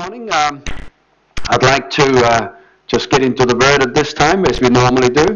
[0.00, 0.32] morning.
[0.32, 0.64] Um,
[1.50, 2.56] I'd like to uh,
[2.86, 5.26] just get into the word at this time, as we normally do.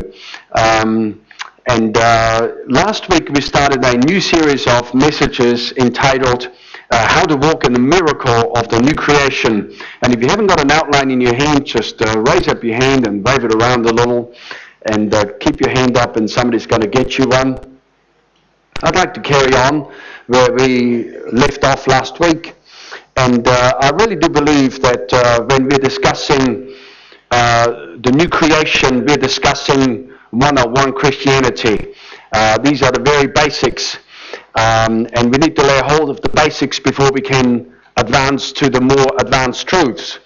[0.53, 1.21] Um,
[1.67, 6.51] and uh, last week we started a new series of messages entitled
[6.91, 9.77] uh, How to Walk in the Miracle of the New Creation.
[10.01, 12.77] And if you haven't got an outline in your hand, just uh, raise up your
[12.77, 14.33] hand and wave it around a little.
[14.87, 17.59] And uh, keep your hand up, and somebody's going to get you one.
[18.83, 19.93] I'd like to carry on
[20.27, 22.55] where we left off last week.
[23.17, 26.75] And uh, I really do believe that uh, when we're discussing
[27.31, 31.95] uh, the new creation, we're discussing one-on-one Christianity.
[32.33, 33.99] Uh, these are the very basics.
[34.57, 38.69] Um, and we need to lay hold of the basics before we can advance to
[38.69, 40.19] the more advanced truths.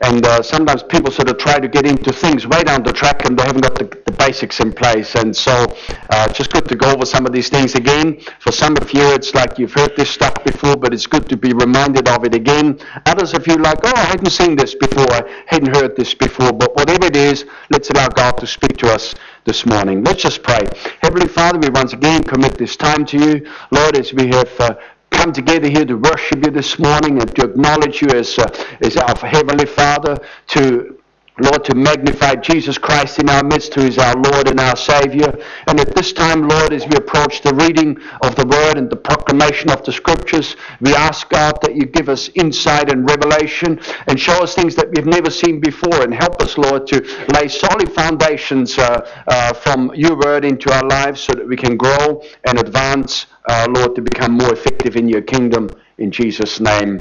[0.00, 3.24] And uh, sometimes people sort of try to get into things way down the track
[3.24, 5.14] and they haven't got the, the basics in place.
[5.14, 5.66] And so
[6.10, 8.20] uh, just good to go over some of these things again.
[8.40, 11.36] For some of you, it's like you've heard this stuff before, but it's good to
[11.36, 12.80] be reminded of it again.
[13.06, 16.52] Others of you like, oh, I hadn't seen this before, I hadn't heard this before.
[16.52, 20.04] But whatever it is, let's allow God to speak to us this morning.
[20.04, 20.66] Let's just pray.
[21.00, 23.50] Heavenly Father, we once again commit this time to you.
[23.70, 24.74] Lord, as we have uh,
[25.22, 28.96] come together here to worship you this morning and to acknowledge you as, uh, as
[28.96, 30.98] our Heavenly Father, to
[31.38, 35.32] Lord, to magnify Jesus Christ in our midst, who is our Lord and our Savior.
[35.66, 38.96] And at this time, Lord, as we approach the reading of the Word and the
[38.96, 44.20] proclamation of the Scriptures, we ask God that you give us insight and revelation and
[44.20, 47.00] show us things that we've never seen before and help us, Lord, to
[47.32, 51.78] lay solid foundations uh, uh, from your Word into our lives so that we can
[51.78, 55.70] grow and advance, uh, Lord, to become more effective in your kingdom.
[55.96, 57.00] In Jesus' name,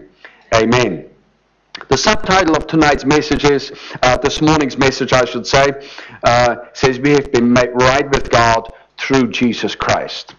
[0.55, 1.10] amen.
[1.87, 3.71] The subtitle of tonight's message is,
[4.03, 5.71] uh, this morning's message, I should say,
[6.23, 10.35] uh, says, We have been made right with God through Jesus Christ.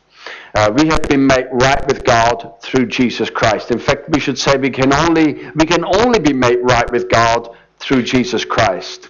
[0.54, 3.70] Uh, we have been made right with God through Jesus Christ.
[3.70, 7.08] In fact, we should say we can only we can only be made right with
[7.08, 9.08] God through Jesus Christ.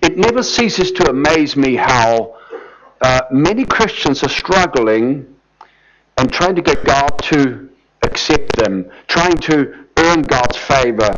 [0.00, 2.36] It never ceases to amaze me how
[3.02, 5.36] uh, many Christians are struggling
[6.16, 7.68] and trying to get God to
[8.02, 9.85] accept them, trying to
[10.16, 11.12] earn God's favor,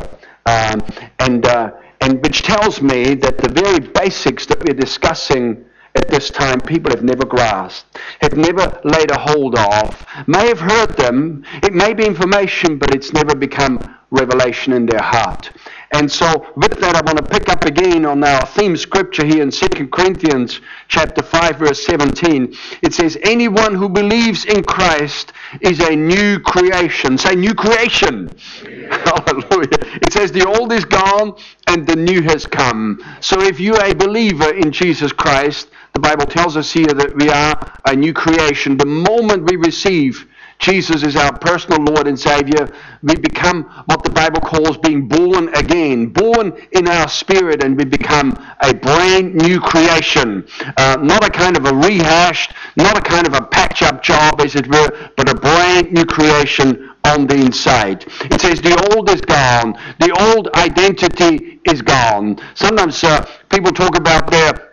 [0.45, 0.83] um,
[1.19, 1.71] and uh,
[2.01, 5.65] and which tells me that the very basics that we're discussing
[5.95, 10.59] at this time people have never grasped, have never laid a hold of, may have
[10.59, 11.43] heard them.
[11.63, 13.79] It may be information, but it's never become
[14.11, 15.51] revelation in their heart.
[15.91, 19.41] And so with that, I want to pick up again on our theme scripture here
[19.41, 22.55] in 2 Corinthians chapter 5, verse 17.
[22.83, 27.17] It says, anyone who believes in Christ is a new creation.
[27.17, 28.29] Say new creation.
[28.91, 29.79] Hallelujah.
[30.01, 31.35] It says the old is gone
[31.65, 33.03] and the new has come.
[33.19, 37.29] So if you're a believer in Jesus Christ, the Bible tells us here that we
[37.29, 38.77] are a new creation.
[38.77, 40.27] The moment we receive
[40.59, 42.67] Jesus is our personal Lord and Savior,
[43.01, 47.85] we become what the Bible calls being born again, born in our spirit, and we
[47.85, 50.45] become a brand new creation.
[50.75, 54.41] Uh, not a kind of a rehashed, not a kind of a patch up job,
[54.41, 58.05] as it were, but a brand new creation on the inside.
[58.25, 62.37] It says the old is gone, the old identity is gone.
[62.55, 64.68] Sometimes uh, people talk about their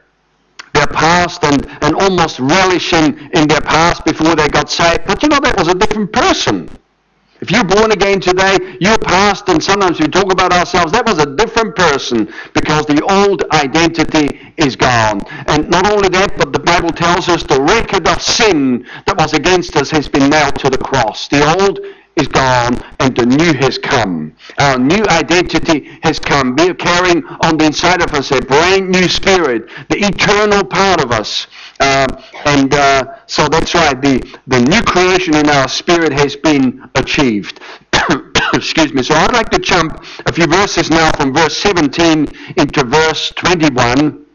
[0.77, 5.07] their past and, and almost relishing in their past before they got saved.
[5.07, 6.69] But you know, that was a different person.
[7.41, 11.19] If you're born again today, your past, and sometimes we talk about ourselves, that was
[11.19, 15.23] a different person because the old identity is gone.
[15.47, 19.35] And not only that, but the Bible tells us the record of sin that was
[19.35, 21.29] against us has been nailed to the cross.
[21.29, 21.81] The old
[22.17, 24.35] is gone and the new has come.
[24.59, 26.57] Our new identity has come.
[26.57, 31.13] We're carrying on the inside of us a brand new spirit, the eternal part of
[31.13, 31.47] us.
[31.79, 32.07] Uh,
[32.47, 37.61] and uh, so that's right, the, the new creation in our spirit has been achieved.
[38.55, 39.03] Excuse me.
[39.03, 44.26] So I'd like to jump a few verses now from verse 17 into verse 21.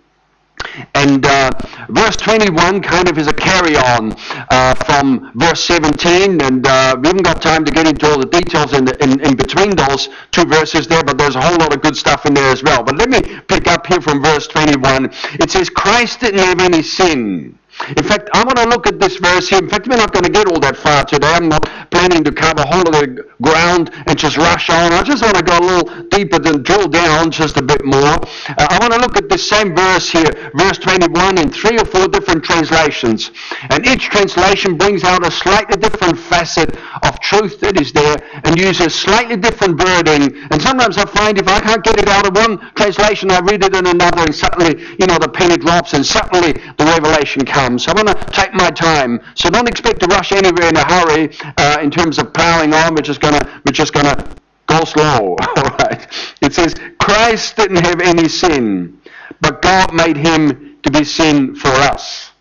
[0.93, 1.51] And uh,
[1.89, 4.15] verse 21 kind of is a carry on
[4.49, 8.25] uh, from verse 17, and uh, we haven't got time to get into all the
[8.25, 11.73] details in, the, in, in, between those two verses there, but there's a whole lot
[11.73, 12.83] of good stuff in there as well.
[12.83, 15.05] But let me pick up here from verse 21.
[15.39, 17.57] It says, Christ didn't have any sin.
[17.89, 19.59] In fact, I want to look at this verse here.
[19.59, 21.27] In fact, we're not going to get all that far today.
[21.27, 24.93] I'm not planning to cover a whole of the ground and just rush on.
[24.93, 28.15] I just want to go a little deeper and drill down just a bit more.
[28.47, 31.85] Uh, I want to look at this same verse here, verse 21, in three or
[31.85, 33.31] four different translations.
[33.69, 38.59] And each translation brings out a slightly different facet of truth that is there and
[38.59, 40.37] uses slightly different wording.
[40.51, 43.63] And sometimes I find if I can't get it out of one translation, I read
[43.63, 47.70] it in another, and suddenly, you know, the penny drops, and suddenly the revelation comes.
[47.79, 49.21] So I want to take my time.
[49.35, 52.95] So don't expect to rush anywhere in a hurry uh, in terms of powering on.
[52.95, 54.35] We're just going to we're just going to
[54.67, 55.35] go slow.
[55.57, 56.07] All right.
[56.41, 59.01] It says, Christ didn't have any sin,
[59.41, 62.31] but God made him to be sin for us.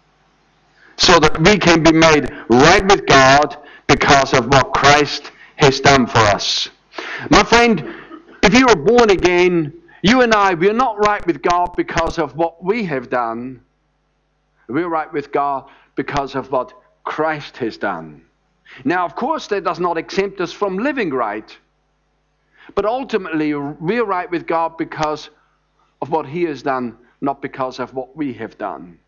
[0.97, 3.57] So that we can be made right with God
[3.87, 6.69] because of what Christ has done for us.
[7.31, 7.95] My friend,
[8.43, 9.73] if you were born again,
[10.03, 13.63] you and I, we're not right with God because of what we have done.
[14.71, 16.73] We're right with God because of what
[17.05, 18.23] Christ has done.
[18.85, 21.57] Now, of course, that does not exempt us from living right.
[22.75, 25.31] But ultimately, we're right with God because
[26.01, 28.99] of what He has done, not because of what we have done.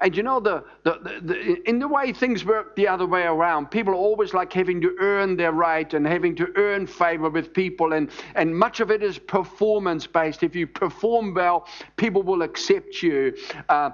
[0.00, 3.70] And you know, the, the, the, in the way things work the other way around,
[3.70, 7.52] people are always like having to earn their right and having to earn favor with
[7.52, 7.92] people.
[7.92, 10.42] And, and much of it is performance based.
[10.42, 11.66] If you perform well,
[11.96, 13.36] people will accept you.
[13.68, 13.90] Uh,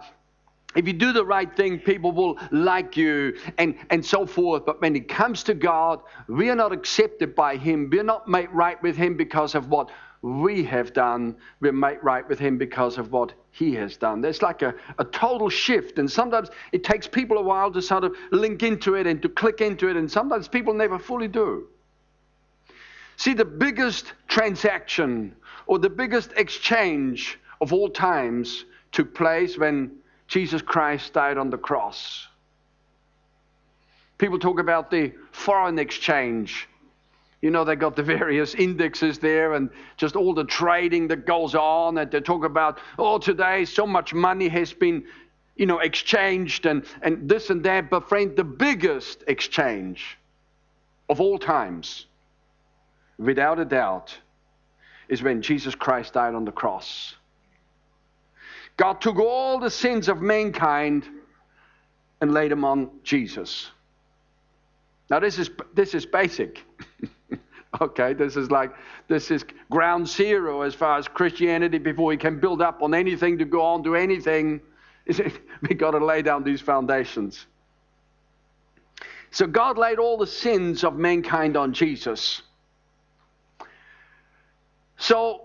[0.75, 4.67] if you do the right thing, people will like you and, and so forth.
[4.67, 7.89] But when it comes to God, we are not accepted by Him.
[7.91, 9.91] We're not made right with Him because of what
[10.23, 11.37] we have done.
[11.61, 14.21] We're made right with Him because of what He has done.
[14.21, 15.99] There's like a, a total shift.
[15.99, 19.29] And sometimes it takes people a while to sort of link into it and to
[19.29, 19.97] click into it.
[19.97, 21.69] And sometimes people never fully do.
[23.17, 25.37] See, the biggest transaction
[25.67, 29.93] or the biggest exchange of all times took place when
[30.27, 32.27] Jesus Christ died on the cross.
[34.19, 36.69] People talk about the foreign exchange.
[37.43, 41.55] You know, they got the various indexes there and just all the trading that goes
[41.55, 41.99] on.
[41.99, 45.05] And they talk about, oh, today so much money has been,
[45.57, 47.91] you know, exchanged and, and this and that.
[47.91, 50.17] But, friend, the biggest exchange
[51.09, 52.07] of all times,
[53.19, 54.17] without a doubt,
[55.09, 57.15] is when Jesus Christ died on the cross.
[58.77, 61.05] God took all the sins of mankind
[62.21, 63.71] and laid them on Jesus.
[65.11, 66.65] Now this is this is basic.
[67.81, 68.73] okay, this is like
[69.09, 73.39] this is ground zero as far as Christianity before we can build up on anything
[73.39, 74.61] to go on to anything.
[75.07, 77.47] we got to lay down these foundations.
[79.31, 82.41] So God laid all the sins of mankind on Jesus.
[84.97, 85.44] So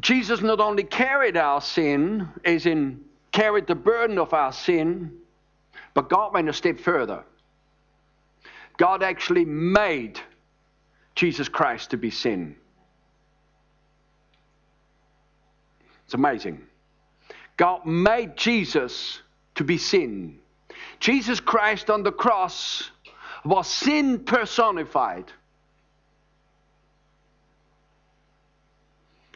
[0.00, 3.00] Jesus not only carried our sin, as in
[3.32, 5.12] carried the burden of our sin,
[5.94, 7.24] but God went a step further.
[8.76, 10.20] God actually made
[11.14, 12.54] Jesus Christ to be sin.
[16.04, 16.62] It's amazing.
[17.56, 19.20] God made Jesus
[19.56, 20.38] to be sin.
[21.00, 22.90] Jesus Christ on the cross
[23.44, 25.32] was sin personified.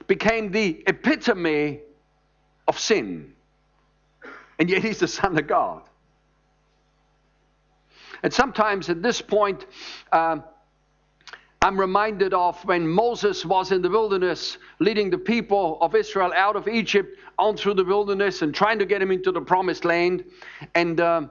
[0.06, 1.81] Became the epitome
[2.69, 3.32] of sin.
[4.58, 5.82] And yet he's the Son of God.
[8.22, 9.66] And sometimes at this point,
[10.12, 10.38] uh,
[11.60, 16.56] I'm reminded of when Moses was in the wilderness leading the people of Israel out
[16.56, 20.25] of Egypt on through the wilderness and trying to get them into the promised land.
[20.75, 21.22] And uh,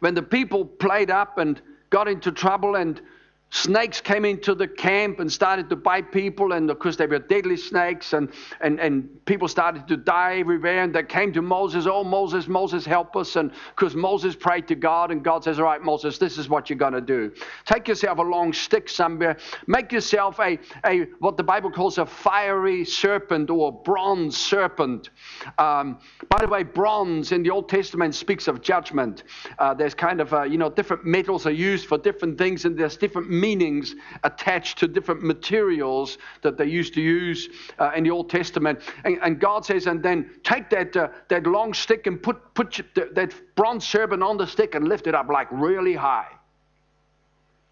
[0.00, 1.60] when the people played up and
[1.90, 3.00] got into trouble and
[3.50, 7.18] snakes came into the camp and started to bite people, and of course they were
[7.18, 10.82] deadly snakes, and, and, and people started to die everywhere.
[10.84, 13.36] And they came to Moses, Oh, Moses, Moses, help us.
[13.36, 16.70] And because Moses prayed to God, and God says, All right, Moses, this is what
[16.70, 17.32] you're going to do.
[17.64, 19.36] Take yourself a long stick somewhere,
[19.66, 25.10] make yourself a, a what the Bible calls a fiery serpent or a bronze serpent.
[25.58, 29.24] Um, by the way, bronze in the Old Testament speaks of judgment.
[29.58, 32.78] Uh, there's kind of, uh, you know, different metals are used for different things, and
[32.78, 33.94] there's different meanings
[34.24, 38.80] attached to different materials that they used to use uh, in the Old Testament.
[39.04, 42.82] And, and, God says, and then take that, uh, that long stick and put, put
[42.94, 46.28] that bronze serpent on the stick and lift it up like really high.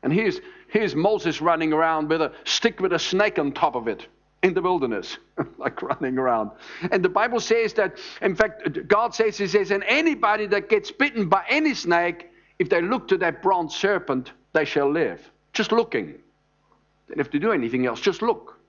[0.02, 3.88] And here's, here's Moses running around with a stick with a snake on top of
[3.88, 4.06] it
[4.42, 5.18] in the wilderness,
[5.58, 6.50] like running around.
[6.92, 10.90] And the Bible says that, in fact, God says, He says, and anybody that gets
[10.90, 15.20] bitten by any snake, if they look to that bronze serpent, they shall live.
[15.58, 16.14] Just looking.
[17.08, 18.60] Don't have to do anything else, just look.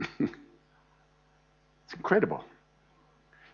[0.18, 0.32] it's
[1.94, 2.44] incredible.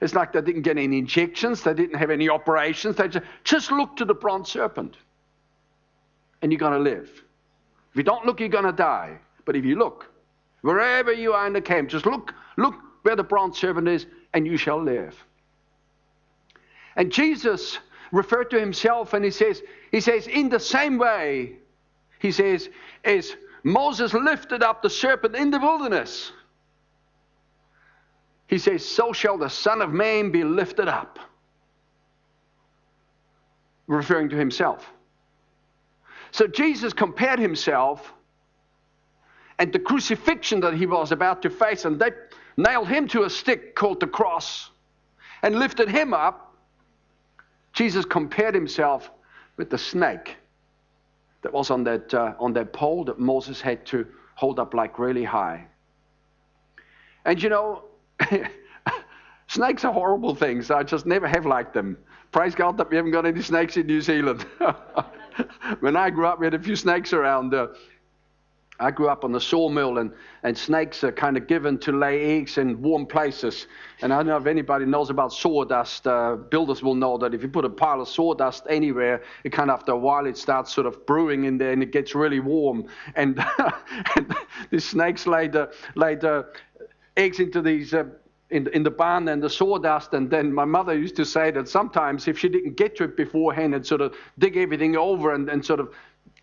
[0.01, 3.71] It's like they didn't get any injections, they didn't have any operations, they just, just
[3.71, 4.97] look to the bronze serpent
[6.41, 7.11] and you're going to live.
[7.91, 9.19] If you don't look, you're going to die.
[9.45, 10.11] But if you look,
[10.63, 14.47] wherever you are in the camp, just look, look where the bronze serpent is, and
[14.47, 15.15] you shall live.
[16.97, 17.81] And Jesus
[18.15, 21.57] referred to himself and he says, he says, in the same way,
[22.21, 22.69] he says,
[23.05, 26.31] as Moses lifted up the serpent in the wilderness,
[28.47, 31.19] he says, so shall the Son of Man be lifted up.
[33.89, 34.89] Referring to himself.
[36.31, 38.15] So Jesus compared himself
[39.59, 42.11] and the crucifixion that he was about to face, and they
[42.57, 44.71] nailed him to a stick called the cross
[45.43, 46.44] and lifted him up,
[47.75, 49.11] Jesus compared himself
[49.57, 50.37] with the snake
[51.43, 54.99] that was on that, uh, on that pole that Moses had to hold up like
[54.99, 55.67] really high.
[57.25, 57.85] And you know,
[59.49, 60.71] snakes are horrible things.
[60.71, 61.99] I just never have liked them.
[62.33, 64.47] Praise God that we haven't got any snakes in New Zealand.
[65.81, 67.55] when I grew up, we had a few snakes around.
[67.55, 67.69] Uh,
[68.81, 70.13] I grew up on the sawmill, and,
[70.43, 73.69] and snakes are kind of given to lay eggs in warm places.
[74.03, 76.07] And I don't know if anybody knows about sawdust.
[76.07, 79.71] Uh, builders will know that if you put a pile of sawdust anywhere, it kind
[79.71, 82.41] of after a while it starts sort of brewing in there, and it gets really
[82.41, 82.87] warm.
[83.15, 83.45] And,
[84.17, 84.35] and
[84.71, 86.49] the snakes lay the, lay the
[87.17, 87.95] eggs into these.
[87.95, 88.05] Uh,
[88.51, 90.13] in, in the barn and the sawdust.
[90.13, 93.17] And then my mother used to say that sometimes if she didn't get to it
[93.17, 95.93] beforehand and sort of dig everything over and, and sort of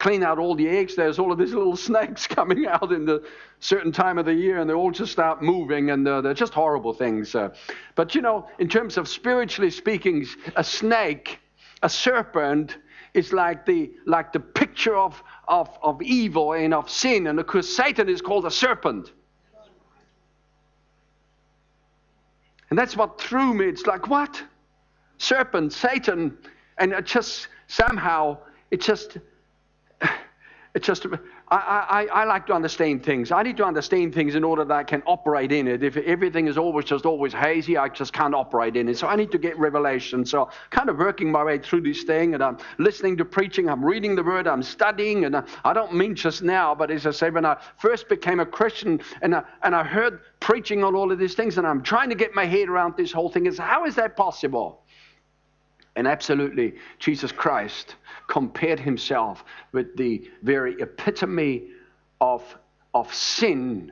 [0.02, 3.24] clean out all the eggs, there's all of these little snakes coming out in the
[3.60, 6.54] certain time of the year, and they all just start moving, and uh, they're just
[6.54, 7.36] horrible things.
[7.36, 7.54] Uh,
[7.94, 11.40] but you know, in terms of spiritually speaking, a snake,
[11.84, 12.78] a serpent,
[13.14, 17.46] is like the like the picture of of of evil and of sin, and of
[17.46, 19.12] course, Satan is called a serpent.
[22.72, 23.66] And that's what threw me.
[23.66, 24.42] It's like, what?
[25.18, 26.38] Serpent, Satan.
[26.78, 28.38] And it just somehow,
[28.72, 29.18] it just
[30.74, 31.06] it's just,
[31.50, 33.32] I, I, I like to understand things.
[33.32, 35.84] I need to understand things in order that I can operate in it.
[35.84, 38.98] If everything is always just always hazy, I just can't operate in it.
[38.98, 40.26] So I need to get revelation.
[40.26, 43.84] So kind of working my way through this thing, and I'm listening to preaching, I'm
[43.84, 47.12] reading the word, I'm studying, and I, I don't mean just now, but as I
[47.12, 51.12] say, when I first became a Christian and I, and I heard preaching on all
[51.12, 53.58] of these things, and I'm trying to get my head around this whole thing, is
[53.58, 54.81] how is that possible?
[55.96, 57.96] And absolutely, Jesus Christ
[58.28, 61.68] compared himself with the very epitome
[62.22, 62.44] of,
[62.94, 63.92] of sin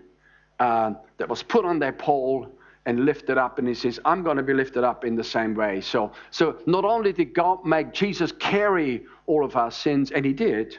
[0.60, 2.48] uh, that was put on that pole
[2.86, 3.60] and lifted up.
[3.60, 5.82] And he says, I'm going to be lifted up in the same way.
[5.82, 10.34] So, so not only did God make Jesus carry all of our sins, and he
[10.34, 10.78] did,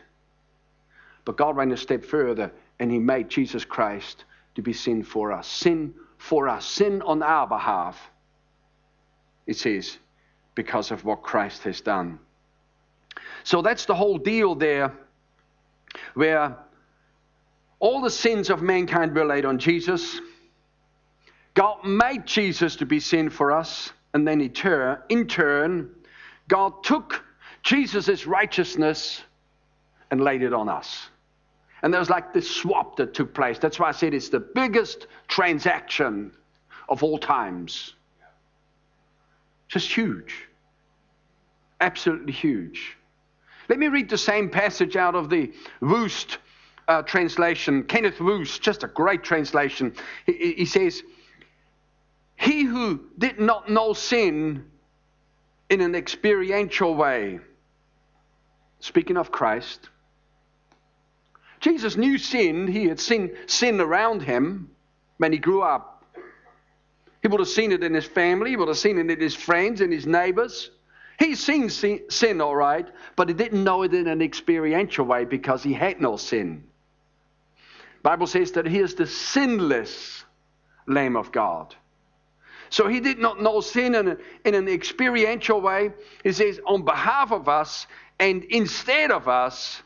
[1.25, 4.25] but God went a step further and he made Jesus Christ
[4.55, 5.47] to be sin for us.
[5.47, 6.65] Sin for us.
[6.67, 8.11] Sin on our behalf.
[9.47, 9.99] It says,
[10.55, 12.19] because of what Christ has done.
[13.45, 14.93] So that's the whole deal there,
[16.15, 16.57] where
[17.79, 20.21] all the sins of mankind were laid on Jesus.
[21.55, 25.91] God made Jesus to be sin for us, and then in turn,
[26.49, 27.25] God took
[27.63, 29.23] Jesus' righteousness
[30.11, 31.09] and laid it on us.
[31.83, 33.59] And there was like this swap that took place.
[33.59, 36.33] That's why I said it's the biggest transaction
[36.89, 37.95] of all times.
[39.71, 40.35] Just huge.
[41.81, 42.97] Absolutely huge.
[43.69, 46.39] Let me read the same passage out of the Wuest
[46.89, 47.85] uh, translation.
[47.85, 49.95] Kenneth Wuest, just a great translation.
[50.27, 51.03] He, he says,
[52.35, 54.65] He who did not know sin
[55.71, 57.39] in an experiential way,
[58.81, 59.89] speaking of Christ,
[61.61, 62.67] Jesus knew sin.
[62.67, 64.73] He had seen sin around him
[65.19, 66.00] when he grew up.
[67.23, 69.35] He would have seen it in his family, he would have seen it in his
[69.35, 70.71] friends and his neighbors.
[71.19, 75.63] He's seen sin, all right, but he didn't know it in an experiential way because
[75.63, 76.65] he had no sin.
[78.03, 80.25] Bible says that he is the sinless
[80.87, 81.75] Lamb of God.
[82.71, 85.91] So he did not know sin in, a, in an experiential way.
[86.23, 87.87] He says, on behalf of us
[88.19, 89.83] and instead of us,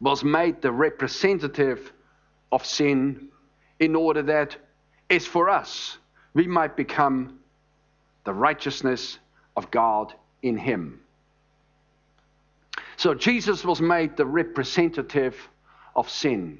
[0.00, 1.92] was made the representative
[2.52, 3.28] of sin
[3.80, 4.56] in order that,
[5.10, 5.98] as for us,
[6.34, 7.38] we might become
[8.24, 9.18] the righteousness
[9.56, 10.12] of God
[10.42, 11.00] in him.
[12.96, 15.36] So Jesus was made the representative
[15.94, 16.58] of sin.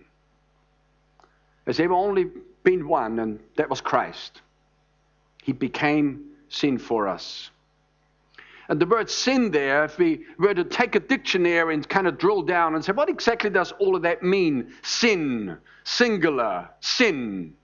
[1.67, 2.27] As there's ever only
[2.63, 4.41] been one, and that was Christ.
[5.43, 7.51] He became sin for us.
[8.69, 12.19] And the word sin there, if we were to take a dictionary and kind of
[12.19, 14.75] drill down and say, what exactly does all of that mean?
[14.83, 17.55] Sin, singular, sin.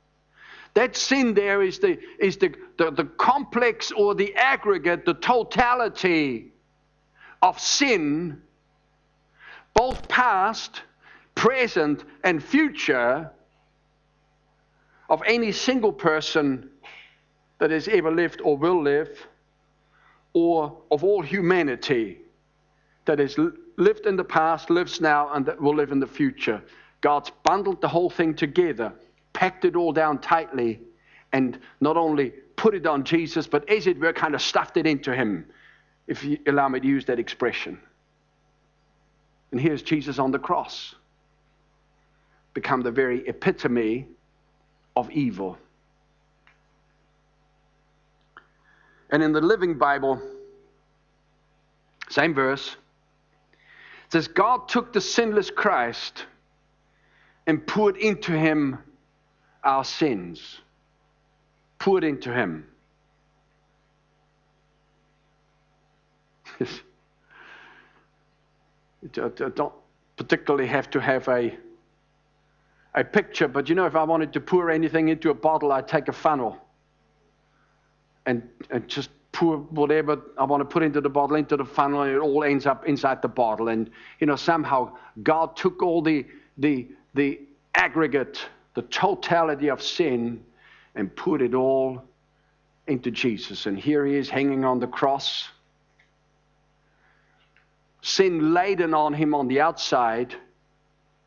[0.75, 6.53] That sin there is the, is the, the, the complex or the aggregate, the totality
[7.43, 8.43] of sin,
[9.73, 10.83] both past,
[11.37, 13.31] present, and future,
[15.09, 16.71] of any single person
[17.59, 19.27] that has ever lived or will live,
[20.33, 22.19] or of all humanity
[23.05, 23.39] that has
[23.77, 26.61] lived in the past, lives now, and that will live in the future.
[27.01, 28.93] God's bundled the whole thing together
[29.35, 30.81] packed it all down tightly
[31.33, 34.87] and not only put it on Jesus, but as it were, kind of stuffed it
[34.87, 35.45] into him,
[36.07, 37.79] if you allow me to use that expression.
[39.51, 40.95] And here's Jesus on the cross.
[42.55, 44.07] become the very epitome
[44.97, 45.59] of evil.
[49.11, 50.23] And in the Living Bible,
[52.09, 52.77] same verse,
[54.07, 56.27] it says, God took the sinless Christ
[57.47, 58.79] and poured into him
[59.65, 60.61] our sins.
[61.79, 62.67] Poured into him.
[66.61, 66.69] I
[69.55, 69.73] don't
[70.17, 71.57] particularly have to have a,
[72.95, 75.89] a picture, but you know, if I wanted to pour anything into a bottle, I'd
[75.89, 76.59] take a funnel
[78.27, 82.03] and, and just pour whatever I want to put into the bottle into the funnel,
[82.03, 83.69] and it all ends up inside the bottle.
[83.69, 83.91] And
[84.21, 86.25] you know, somehow God took all the
[86.59, 87.41] the the
[87.75, 90.43] aggregate, the totality of sin,
[90.95, 92.03] and put it all
[92.87, 93.67] into Jesus.
[93.67, 95.49] And here he is hanging on the cross
[98.05, 100.35] sin laden on him on the outside,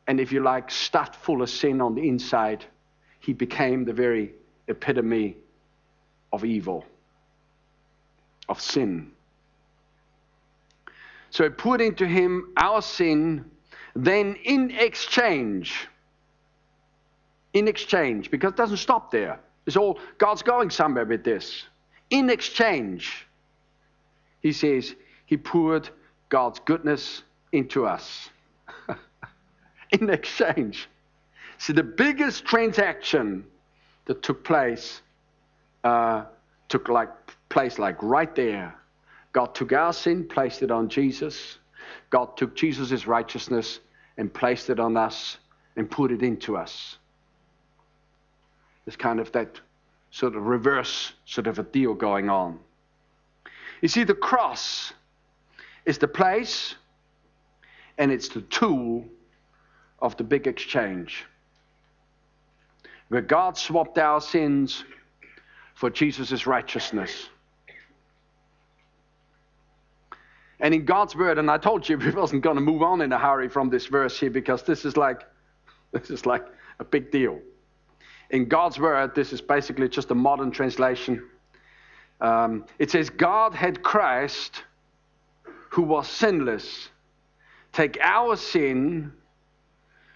[0.05, 2.63] and if you like, stuffed full of sin on the inside,
[3.19, 4.31] he became the very
[4.67, 5.35] epitome
[6.31, 6.85] of evil,
[8.47, 9.11] of sin.
[11.31, 13.45] So he put into him our sin,
[13.95, 15.87] then in exchange,
[17.53, 19.39] in exchange, because it doesn't stop there.
[19.65, 21.63] It's all God's going somewhere with this.
[22.09, 23.27] In exchange,
[24.41, 25.89] he says, he poured
[26.29, 28.29] God's goodness into us
[29.91, 30.87] in exchange.
[31.57, 33.45] See, the biggest transaction
[34.05, 35.01] that took place
[35.83, 36.25] uh,
[36.69, 37.09] took like
[37.49, 38.75] place like right there.
[39.33, 41.57] God took our sin, placed it on Jesus.
[42.09, 43.79] God took Jesus' righteousness
[44.17, 45.37] and placed it on us
[45.75, 46.97] and put it into us.
[48.87, 49.59] There's kind of that
[50.11, 52.57] sort of reverse sort of a deal going on.
[53.81, 54.93] You see, the cross
[55.85, 56.75] is the place
[57.97, 59.03] and it's the tool
[59.99, 61.25] of the big exchange.
[63.09, 64.85] Where God swapped our sins
[65.75, 67.27] for Jesus' righteousness.
[70.61, 73.11] And in God's word, and I told you we wasn't going to move on in
[73.11, 75.23] a hurry from this verse here because this is like
[75.91, 76.45] this is like
[76.79, 77.41] a big deal.
[78.29, 81.23] In God's word, this is basically just a modern translation.
[82.19, 84.63] Um, it says, God had Christ
[85.69, 86.89] who was sinless,
[87.71, 89.13] take our sin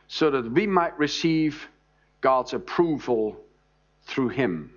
[0.07, 1.67] so that we might receive
[2.19, 3.37] God's approval
[4.03, 4.71] through him.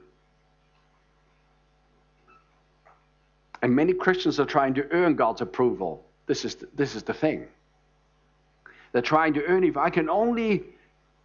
[3.63, 6.05] And many Christians are trying to earn God's approval.
[6.27, 7.47] This is the, this is the thing.
[8.93, 10.65] They're trying to earn if I can only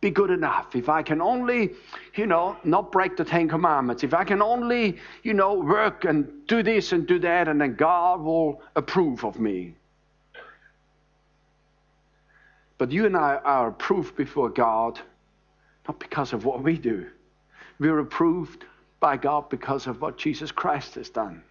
[0.02, 1.72] be good enough, if I can only,
[2.16, 6.48] you know, not break the Ten Commandments, if I can only, you know, work and
[6.48, 9.76] do this and do that, and then God will approve of me.
[12.78, 15.00] But you and I are approved before God
[15.90, 17.08] not because of what we do.
[17.80, 18.66] We're approved
[19.00, 21.42] by God because of what Jesus Christ has done.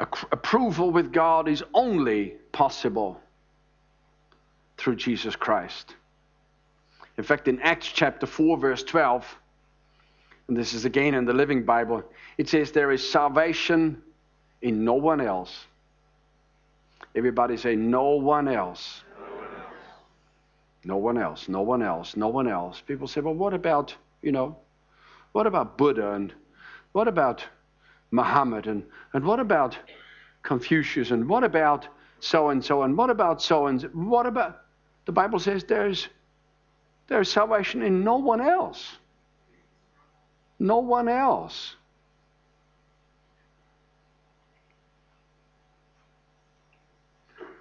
[0.00, 3.20] Approval with God is only possible
[4.76, 5.94] through Jesus Christ.
[7.16, 9.38] In fact, in Acts chapter 4, verse 12,
[10.46, 12.04] and this is again in the Living Bible,
[12.38, 14.00] it says, There is salvation
[14.62, 15.66] in no one else.
[17.14, 19.02] Everybody say, No one else.
[20.84, 22.80] No one else, no one else, no one else.
[22.80, 24.56] People say, well, what about, you know,
[25.32, 26.32] what about Buddha and
[26.92, 27.44] what about
[28.10, 29.78] Muhammad and, and what about
[30.42, 31.88] Confucius and what about
[32.20, 33.88] so and so and what about so and so?
[33.88, 34.62] What about
[35.04, 36.08] the Bible says there's
[37.08, 38.96] there's salvation in no one else.
[40.58, 41.76] No one else.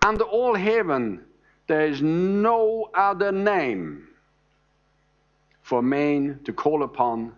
[0.06, 1.24] Under all heaven,
[1.68, 4.08] there is no other name
[5.62, 7.34] for men to call upon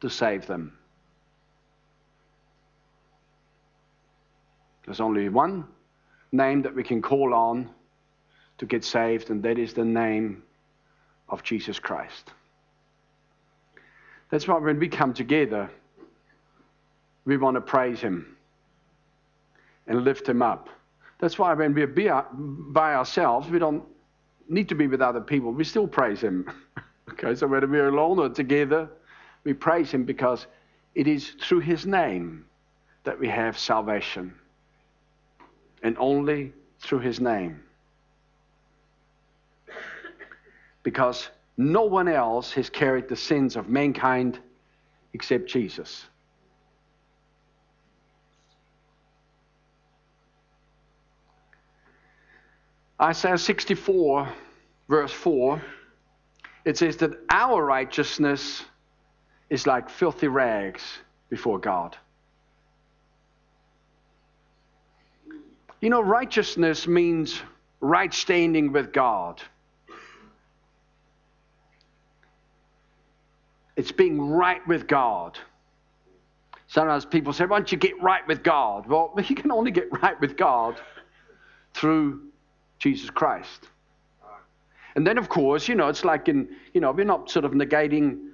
[0.00, 0.76] to save them.
[4.84, 5.64] There's only one
[6.32, 7.70] name that we can call on
[8.58, 10.42] to get saved, and that is the name
[11.28, 12.32] of Jesus Christ.
[14.30, 15.70] That's why when we come together,
[17.24, 18.36] we want to praise Him
[19.86, 20.68] and lift Him up.
[21.20, 21.86] That's why when we're
[22.32, 23.84] by ourselves, we don't
[24.48, 25.52] need to be with other people.
[25.52, 26.50] We still praise Him.
[27.10, 28.88] okay, so whether we're alone or together,
[29.44, 30.46] we praise Him because
[30.94, 32.46] it is through His name
[33.04, 34.34] that we have salvation
[35.82, 37.60] and only through his name.
[40.82, 44.38] Because no one else has carried the sins of mankind
[45.12, 46.06] except Jesus.
[53.00, 54.28] Isaiah 64,
[54.88, 55.60] verse 4,
[56.64, 58.64] it says that our righteousness
[59.50, 60.82] is like filthy rags
[61.28, 61.96] before God.
[65.82, 67.42] You know, righteousness means
[67.80, 69.42] right standing with God.
[73.74, 75.36] It's being right with God.
[76.68, 78.86] Sometimes people say, Why don't you get right with God?
[78.86, 80.80] Well, you can only get right with God
[81.74, 82.28] through
[82.78, 83.68] Jesus Christ.
[84.94, 87.52] And then, of course, you know, it's like in, you know, we're not sort of
[87.52, 88.28] negating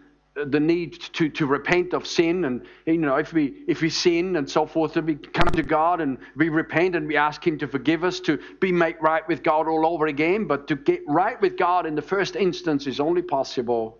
[0.46, 4.36] the need to, to repent of sin and you know if we if we sin
[4.36, 7.58] and so forth then we come to god and we repent and we ask him
[7.58, 10.46] to forgive us to be made right with god all over again.
[10.46, 13.98] But to get right with god in the first instance is only possible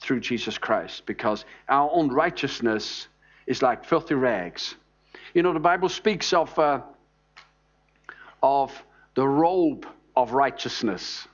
[0.00, 3.08] through jesus christ because our own righteousness
[3.46, 4.74] is like filthy rags.
[5.34, 6.80] You know the bible speaks of uh,
[8.42, 8.72] of
[9.14, 9.86] the robe
[10.16, 11.26] of righteousness.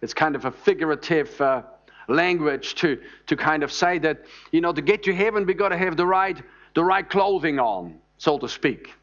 [0.00, 1.62] It's kind of a figurative uh,
[2.08, 5.68] language to, to kind of say that, you know, to get to heaven, we've got
[5.68, 6.42] to have the right,
[6.74, 8.94] the right clothing on, so to speak.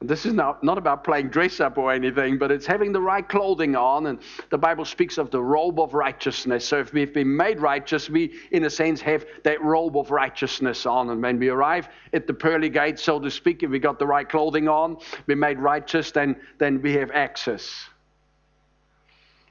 [0.00, 3.00] And this is not, not about playing dress up or anything, but it's having the
[3.00, 4.06] right clothing on.
[4.06, 4.18] And
[4.50, 6.66] the Bible speaks of the robe of righteousness.
[6.66, 10.84] So if we've been made righteous, we, in a sense, have that robe of righteousness
[10.84, 11.08] on.
[11.08, 14.06] And when we arrive at the pearly gates, so to speak, if we got the
[14.06, 17.86] right clothing on, we're made righteous, then, then we have access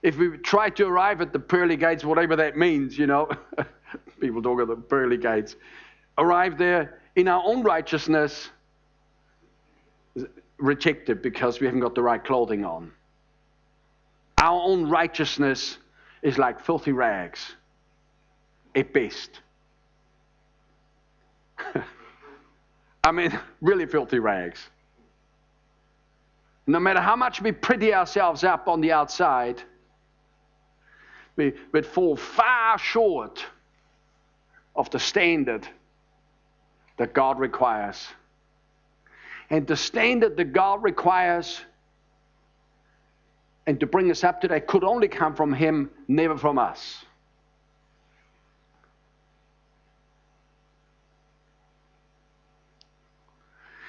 [0.04, 3.30] if we try to arrive at the pearly gates, whatever that means, you know,
[4.20, 5.56] people talk of the pearly gates,
[6.18, 8.50] arrive there in our own righteousness,
[10.58, 12.92] rejected because we haven't got the right clothing on.
[14.42, 15.78] Our own righteousness
[16.22, 17.56] is like filthy rags
[18.76, 19.40] at best.
[23.06, 24.60] I mean, really filthy rags.
[26.68, 29.62] No matter how much we pretty ourselves up on the outside,
[31.36, 33.46] we would fall far short
[34.76, 35.68] of the standard
[36.98, 38.08] that God requires.
[39.50, 41.62] And the standard that God requires
[43.66, 47.06] and to bring us up to that could only come from Him, never from us.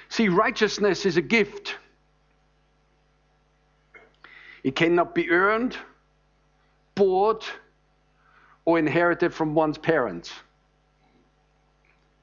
[0.08, 1.74] See, righteousness is a gift.
[4.62, 5.76] It cannot be earned
[6.94, 7.44] bought
[8.64, 10.32] or inherited from one's parents.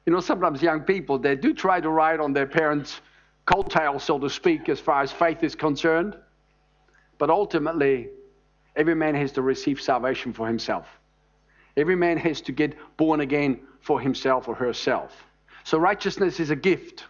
[0.06, 3.02] You know, sometimes young people, they do try to ride on their parents'
[3.46, 6.18] coattails, so to speak, as far as faith is concerned.
[7.18, 8.10] But ultimately,
[8.76, 10.88] every man has to receive salvation for himself.
[11.78, 15.24] Every man has to get born again for himself or herself.
[15.64, 17.06] So righteousness is a gift.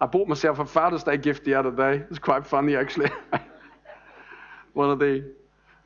[0.00, 2.04] I bought myself a Father's Day gift the other day.
[2.10, 3.10] It's quite funny, actually.
[4.72, 5.32] One of the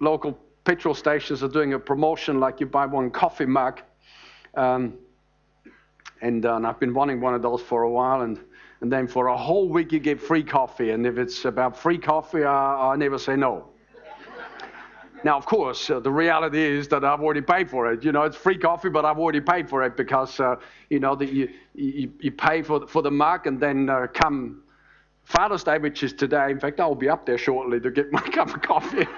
[0.01, 3.81] local petrol stations are doing a promotion like you buy one coffee mug.
[4.55, 4.95] Um,
[6.21, 8.23] and, uh, and, I've been wanting one of those for a while.
[8.23, 8.41] And,
[8.81, 10.91] and then for a whole week, you get free coffee.
[10.91, 13.69] And if it's about free coffee, I, I never say no.
[15.25, 18.03] now, of course, uh, the reality is that I've already paid for it.
[18.03, 20.57] You know, it's free coffee, but I've already paid for it because, uh,
[20.91, 24.63] you know, the, you, you, you, pay for, for the mug and then uh, come
[25.27, 26.53] Father's Day, which is today.
[26.53, 29.07] In fact, I'll be up there shortly to get my cup of coffee.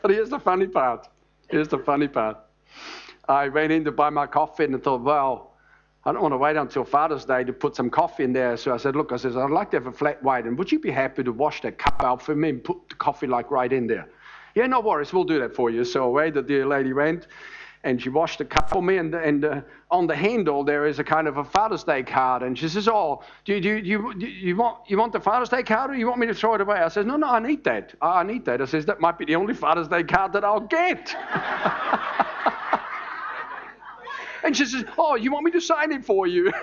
[0.00, 1.08] but here's the funny part.
[1.50, 2.38] Here's the funny part.
[3.28, 5.54] I went in to buy my coffee and I thought, well,
[6.04, 8.56] I don't want to wait until Father's Day to put some coffee in there.
[8.56, 10.44] So I said, look, I said, I'd like to have a flat white.
[10.44, 12.94] And would you be happy to wash that cup out for me and put the
[12.94, 14.08] coffee like right in there?
[14.54, 15.12] Yeah, no worries.
[15.12, 15.84] We'll do that for you.
[15.84, 17.26] So away the dear lady went
[17.84, 19.60] and she washed the cup for me, and, and uh,
[19.90, 22.88] on the handle there is a kind of a Father's Day card, and she says,
[22.88, 26.06] "Oh, do you, do do you, want you want the Father's Day card, or you
[26.06, 27.94] want me to throw it away?" I says, "No, no, I need that.
[28.02, 30.60] I need that." I says, "That might be the only Father's Day card that I'll
[30.60, 31.14] get."
[34.44, 36.50] and she says, "Oh, you want me to sign it for you?"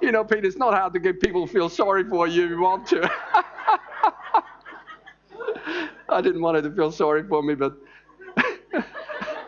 [0.00, 2.50] you know, Peter, it's not hard to get people to feel sorry for you if
[2.50, 3.10] you want to.
[6.10, 7.74] I didn't want her to feel sorry for me, but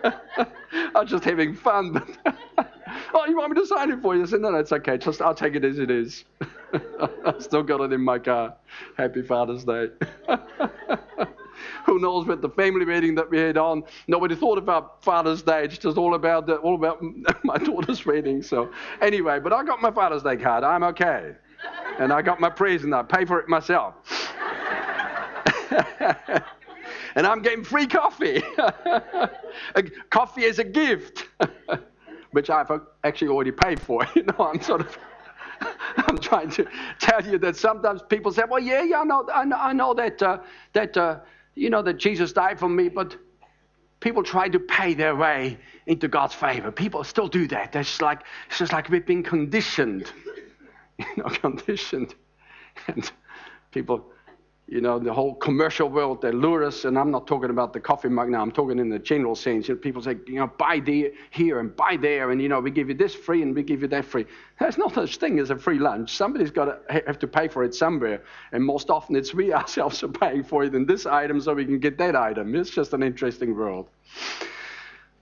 [0.05, 1.93] I was just having fun.
[1.93, 2.09] But
[3.15, 4.23] oh, you want me to sign it for you?
[4.23, 4.99] I said, no, no, it's okay.
[4.99, 6.25] Just I'll take it as it is.
[6.73, 8.55] I still got it in my car.
[8.97, 9.89] Happy Father's Day.
[11.87, 15.65] Who knows with the family meeting that we had on, nobody thought about Father's Day.
[15.65, 17.03] It's just all about the, all about
[17.45, 18.43] my daughter's wedding.
[18.43, 18.71] So
[19.01, 20.65] anyway, but I got my Father's Day card.
[20.65, 21.33] I'm okay,
[21.99, 22.95] and I got my present.
[22.95, 23.95] I pay for it myself.
[27.15, 28.43] and I'm getting free coffee.
[30.11, 31.29] coffee is a gift.
[32.33, 32.71] which I've
[33.05, 34.07] actually already paid for.
[34.15, 34.99] You know, I'm sort of.
[35.97, 36.67] I'm trying to
[36.99, 39.95] tell you that sometimes people say, "Well, yeah, yeah, I know, I know, I know
[39.95, 40.39] that uh,
[40.73, 41.21] that uh,
[41.55, 43.17] you know that Jesus died for me," but
[44.01, 46.73] people try to pay their way into God's favor.
[46.73, 47.77] People still do that.
[47.77, 50.11] It's like it's just like we've been conditioned,
[50.99, 52.15] you know, conditioned,
[52.89, 53.11] and
[53.71, 54.11] people
[54.69, 57.81] you know, the whole commercial world, they lure us, and I'm not talking about the
[57.81, 59.69] coffee mug now, I'm talking in the general sense.
[59.69, 62.61] You know, people say, you know, buy the, here and buy there, and, you know,
[62.61, 64.25] we give you this free and we give you that free.
[64.59, 66.17] There's no such thing as a free lunch.
[66.17, 68.23] Somebody's got to have to pay for it somewhere,
[68.53, 71.65] and most often it's we ourselves are paying for it in this item so we
[71.65, 72.55] can get that item.
[72.55, 73.89] It's just an interesting world.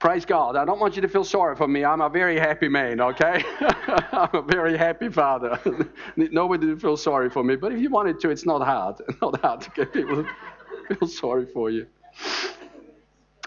[0.00, 0.56] Praise God.
[0.56, 1.84] I don't want you to feel sorry for me.
[1.84, 3.44] I'm a very happy man, okay?
[3.60, 5.60] I'm a very happy father.
[6.16, 7.54] Nobody to feel sorry for me.
[7.54, 8.96] But if you wanted to, it's not hard.
[9.22, 11.86] not hard to get people to feel sorry for you.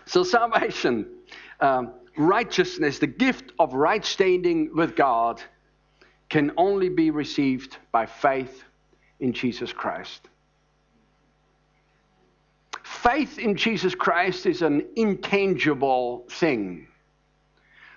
[0.06, 1.08] So, salvation,
[1.60, 5.42] um, righteousness, the gift of right standing with God
[6.30, 8.64] can only be received by faith
[9.20, 10.30] in Jesus Christ
[13.04, 16.88] faith in Jesus Christ is an intangible thing.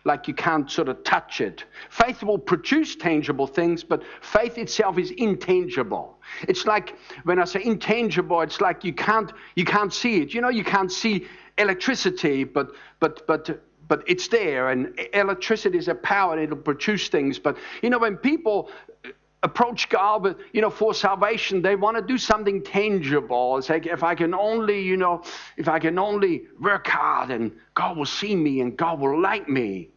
[0.05, 1.65] Like you can't sort of touch it.
[1.91, 6.19] Faith will produce tangible things, but faith itself is intangible.
[6.49, 10.33] It's like when I say intangible, it's like you can't you can't see it.
[10.35, 11.27] You know, you can't see
[11.59, 12.69] electricity, but
[13.01, 17.57] but but but it's there and electricity is a power and it'll produce things but
[17.83, 18.69] you know when people
[19.47, 23.57] approach God with, you know, for salvation, they want to do something tangible.
[23.57, 25.23] It's like if I can only, you know,
[25.57, 29.49] if I can only work hard and God will see me and God will like
[29.49, 29.89] me.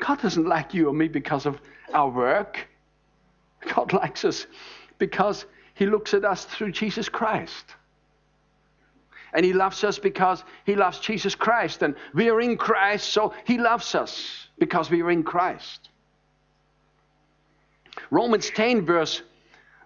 [0.00, 1.60] God doesn't like you or me because of
[1.92, 2.66] our work.
[3.74, 4.46] God likes us
[4.98, 7.76] because He looks at us through Jesus Christ.
[9.34, 11.82] And He loves us because He loves Jesus Christ.
[11.82, 15.90] And we are in Christ, so He loves us because we are in Christ.
[18.12, 19.22] Romans 10, verse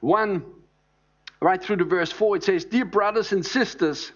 [0.00, 0.44] 1,
[1.40, 4.10] right through to verse 4, it says, Dear brothers and sisters,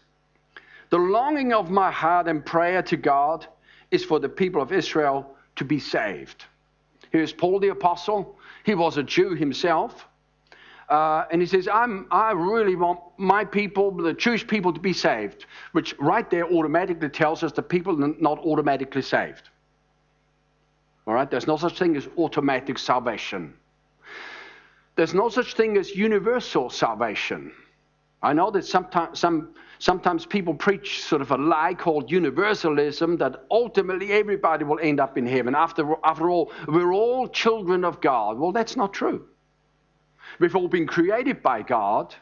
[0.90, 3.46] the longing of my heart and prayer to God
[3.92, 6.44] is for the people of Israel to be saved.
[7.12, 8.36] Here's Paul the Apostle.
[8.64, 10.08] He was a Jew himself.
[10.88, 14.92] Uh, and he says, I'm, I really want my people, the Jewish people, to be
[14.92, 19.50] saved, which right there automatically tells us the people are not automatically saved.
[21.06, 23.54] All right, there's no such thing as automatic salvation.
[25.00, 27.52] There's no such thing as universal salvation.
[28.22, 33.46] I know that sometimes, some, sometimes people preach sort of a lie called universalism that
[33.50, 35.54] ultimately everybody will end up in heaven.
[35.54, 38.38] After, after all, we're all children of God.
[38.38, 39.26] Well, that's not true.
[40.38, 42.14] We've all been created by God,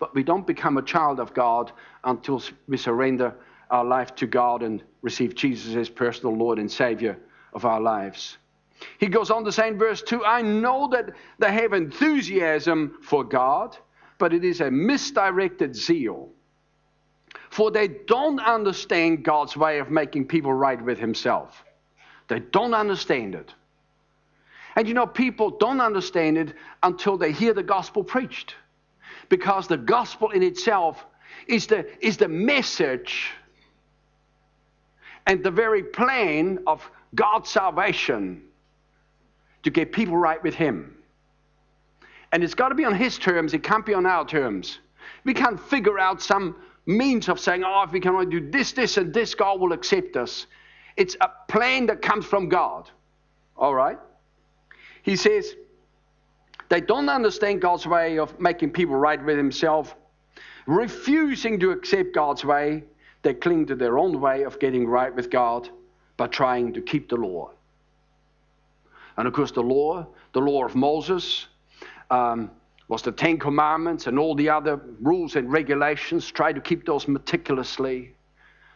[0.00, 1.70] but we don't become a child of God
[2.02, 3.32] until we surrender
[3.70, 7.16] our life to God and receive Jesus as personal Lord and Savior
[7.52, 8.36] of our lives.
[8.98, 13.24] He goes on to say in verse 2 I know that they have enthusiasm for
[13.24, 13.76] God,
[14.18, 16.30] but it is a misdirected zeal.
[17.50, 21.64] For they don't understand God's way of making people right with Himself.
[22.28, 23.54] They don't understand it.
[24.76, 28.54] And you know, people don't understand it until they hear the gospel preached.
[29.28, 31.04] Because the gospel in itself
[31.46, 33.32] is the, is the message
[35.26, 38.42] and the very plan of God's salvation
[39.62, 40.94] to get people right with Him.
[42.32, 44.78] And it's got to be on His terms, it can't be on our terms.
[45.24, 48.72] We can't figure out some means of saying, oh, if we can only do this,
[48.72, 50.46] this, and this, God will accept us.
[50.96, 52.90] It's a plan that comes from God.
[53.56, 53.98] All right?
[55.02, 55.54] He says,
[56.68, 59.94] they don't understand God's way of making people right with Himself.
[60.66, 62.84] Refusing to accept God's way,
[63.22, 65.68] they cling to their own way of getting right with God
[66.16, 67.50] by trying to keep the law.
[69.18, 71.48] And of course, the law, the law of Moses,
[72.08, 72.52] um,
[72.86, 76.30] was the Ten Commandments and all the other rules and regulations.
[76.30, 78.14] Try to keep those meticulously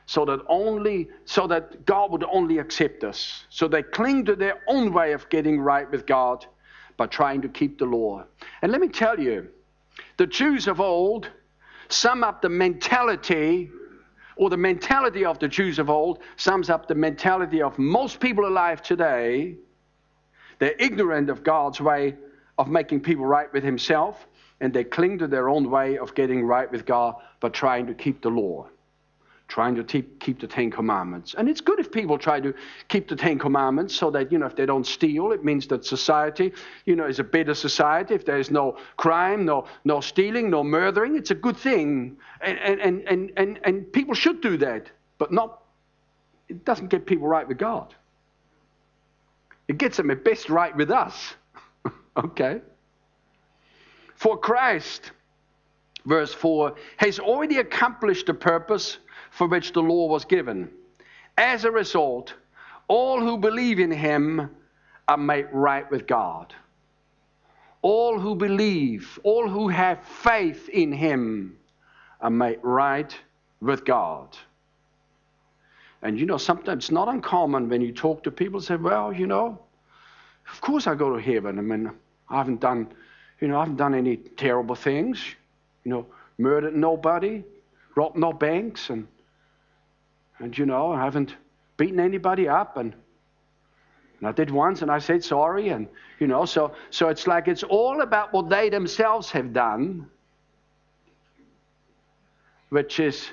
[0.06, 3.44] so that only so that God would only accept us.
[3.50, 6.44] So they cling to their own way of getting right with God
[6.96, 8.24] by trying to keep the law.
[8.62, 9.48] And let me tell you,
[10.16, 11.30] the Jews of old
[11.88, 13.70] sum up the mentality
[14.34, 18.46] or the mentality of the Jews of old sums up the mentality of most people
[18.46, 19.56] alive today
[20.62, 22.14] they're ignorant of God's way
[22.56, 24.28] of making people right with Himself,
[24.60, 27.94] and they cling to their own way of getting right with God by trying to
[27.94, 28.68] keep the law,
[29.48, 31.34] trying to keep, keep the Ten Commandments.
[31.36, 32.54] And it's good if people try to
[32.86, 35.84] keep the Ten Commandments so that, you know, if they don't steal, it means that
[35.84, 36.52] society,
[36.86, 38.14] you know, is a better society.
[38.14, 42.16] If there's no crime, no, no stealing, no murdering, it's a good thing.
[42.40, 45.62] And, and, and, and, and people should do that, but not,
[46.48, 47.96] it doesn't get people right with God.
[49.68, 51.34] It gets them at best right with us.
[52.16, 52.60] okay?
[54.16, 55.12] For Christ,
[56.06, 58.98] verse 4, has already accomplished the purpose
[59.30, 60.70] for which the law was given.
[61.38, 62.34] As a result,
[62.88, 64.50] all who believe in him
[65.08, 66.54] are made right with God.
[67.80, 71.56] All who believe, all who have faith in him
[72.20, 73.16] are made right
[73.60, 74.36] with God.
[76.02, 79.26] And you know, sometimes it's not uncommon when you talk to people say, well, you
[79.26, 79.58] know,
[80.52, 81.58] of course I go to heaven.
[81.58, 81.90] I mean,
[82.28, 82.88] I haven't done,
[83.40, 85.24] you know, I haven't done any terrible things.
[85.84, 86.06] You know,
[86.38, 87.44] murdered nobody,
[87.94, 89.06] robbed no banks, and
[90.38, 91.36] and you know, I haven't
[91.76, 92.94] beaten anybody up and
[94.18, 95.88] and I did once and I said sorry and
[96.18, 100.06] you know, so so it's like it's all about what they themselves have done,
[102.70, 103.28] which is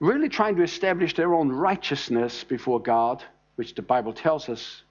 [0.00, 3.22] really trying to establish their own righteousness before God,
[3.56, 4.82] which the Bible tells us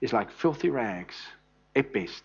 [0.00, 1.16] is like filthy rags
[1.74, 2.22] at best.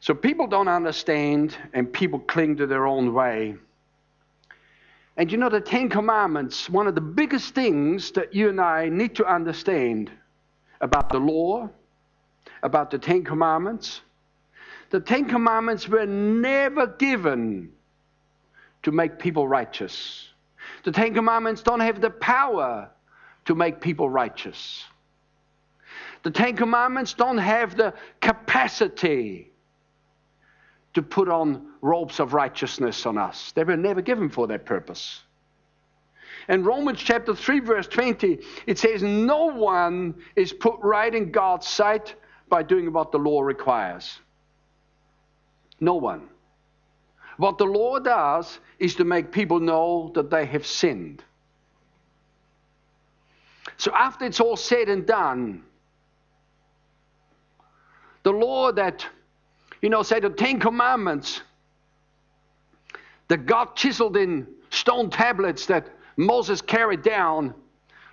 [0.00, 3.56] So people don't understand and people cling to their own way.
[5.18, 8.88] And you know, the Ten Commandments, one of the biggest things that you and I
[8.88, 10.10] need to understand
[10.80, 11.68] about the law,
[12.62, 14.00] about the Ten Commandments,
[14.88, 17.70] the Ten Commandments were never given
[18.82, 20.28] to make people righteous.
[20.84, 22.90] The Ten Commandments don't have the power
[23.44, 24.84] to make people righteous.
[26.22, 29.50] The Ten Commandments don't have the capacity
[30.94, 33.52] to put on robes of righteousness on us.
[33.52, 35.22] They were never given for that purpose.
[36.48, 41.68] In Romans chapter 3, verse 20, it says, No one is put right in God's
[41.68, 42.14] sight
[42.48, 44.18] by doing what the law requires.
[45.80, 46.28] No one.
[47.40, 51.24] What the law does is to make people know that they have sinned.
[53.78, 55.62] So after it's all said and done,
[58.24, 59.06] the law that,
[59.80, 61.40] you know, say the Ten Commandments
[63.28, 67.54] that God chiseled in stone tablets that Moses carried down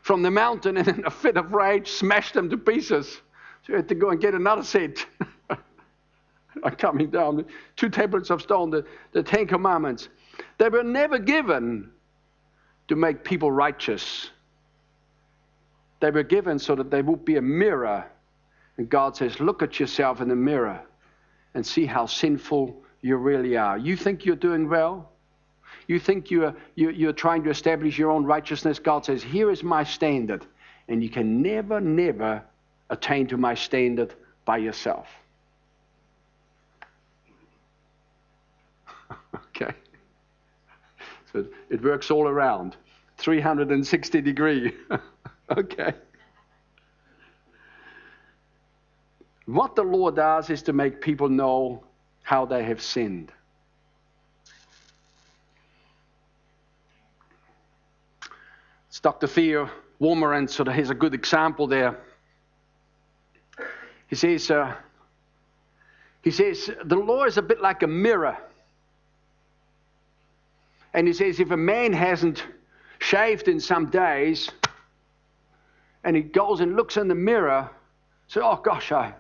[0.04, 3.10] from the mountain and in a fit of rage smashed them to pieces.
[3.64, 5.06] So he had to go and get another set.
[6.78, 10.10] coming down, two tablets of stone, the, the Ten Commandments.
[10.58, 11.92] They were never given
[12.88, 14.30] to make people righteous.
[16.00, 18.06] They were given so that they would be a mirror.
[18.78, 20.82] And God says, Look at yourself in the mirror
[21.54, 23.78] and see how sinful you really are.
[23.78, 25.12] You think you're doing well?
[25.88, 28.78] You think you're, you're trying to establish your own righteousness?
[28.78, 30.46] God says, Here is my standard.
[30.90, 32.44] And you can never, never
[32.90, 34.14] attain to my standard
[34.46, 35.08] by yourself.
[41.38, 42.76] So it works all around.
[43.18, 44.74] 360 degree.
[45.58, 45.94] okay.
[49.46, 51.84] What the law does is to make people know
[52.24, 53.32] how they have sinned.
[58.88, 59.28] It's Dr.
[59.28, 59.70] Theo
[60.02, 62.00] Wolmarans, so here's a good example there.
[64.08, 64.76] He says, uh,
[66.24, 68.38] he says, the law is a bit like a mirror.
[70.98, 72.44] And he says, if a man hasn't
[72.98, 74.50] shaved in some days,
[76.04, 77.70] and he goes and looks in the mirror,
[78.28, 79.14] says, oh gosh, I,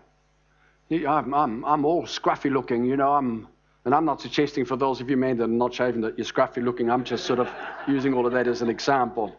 [0.89, 3.47] I'm, I'm, I'm all scruffy looking, you know, I'm,
[3.85, 6.25] and I'm not suggesting for those of you men that are not shaving that you're
[6.25, 6.89] scruffy looking.
[6.89, 7.47] I'm just sort of
[7.87, 9.35] using all of that as an example.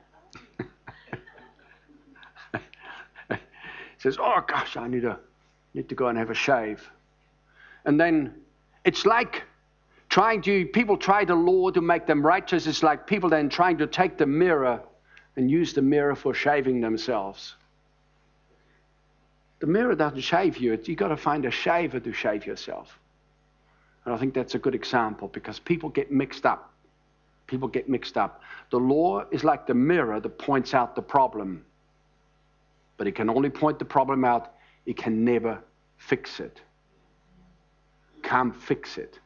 [0.58, 0.64] he
[3.98, 5.18] says, oh gosh, I need to,
[5.74, 6.88] need to go and have a shave.
[7.84, 8.32] And then
[8.84, 9.42] it's like
[10.08, 12.66] trying to, people try the law to make them righteous.
[12.66, 14.80] It's like people then trying to take the mirror
[15.36, 17.54] and use the mirror for shaving themselves.
[19.60, 20.78] The mirror doesn't shave you.
[20.82, 22.98] You've got to find a shaver to shave yourself.
[24.04, 26.72] And I think that's a good example because people get mixed up.
[27.46, 28.42] People get mixed up.
[28.70, 31.64] The law is like the mirror that points out the problem.
[32.96, 34.54] But it can only point the problem out,
[34.86, 35.58] it can never
[35.98, 36.60] fix it.
[38.22, 39.18] Can't fix it.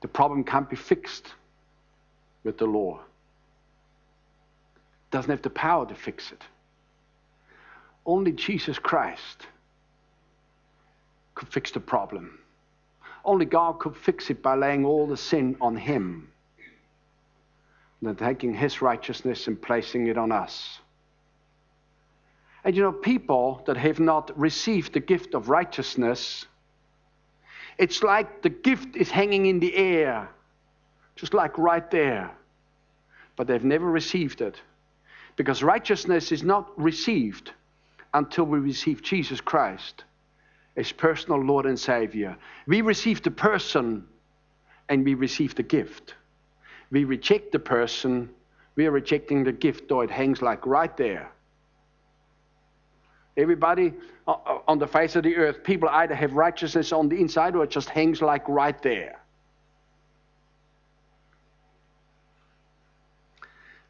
[0.00, 1.34] The problem can't be fixed
[2.44, 3.00] with the law.
[4.76, 6.42] It doesn't have the power to fix it.
[8.06, 9.46] Only Jesus Christ
[11.34, 12.38] could fix the problem.
[13.24, 16.28] Only God could fix it by laying all the sin on Him,
[18.00, 20.78] and then taking His righteousness and placing it on us.
[22.64, 26.46] And you know, people that have not received the gift of righteousness
[27.78, 30.28] it's like the gift is hanging in the air,
[31.16, 32.30] just like right there.
[33.36, 34.60] But they've never received it.
[35.36, 37.52] Because righteousness is not received
[38.12, 40.04] until we receive Jesus Christ
[40.76, 42.36] as personal Lord and Savior.
[42.66, 44.06] We receive the person
[44.88, 46.14] and we receive the gift.
[46.90, 48.30] We reject the person,
[48.74, 51.30] we are rejecting the gift, though it hangs like right there.
[53.38, 53.94] Everybody
[54.26, 57.54] uh, uh, on the face of the earth, people either have righteousness on the inside
[57.54, 59.20] or it just hangs like right there.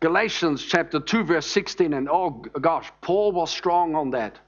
[0.01, 2.30] Galatians chapter 2, verse 16, and oh
[2.61, 4.38] gosh, Paul was strong on that.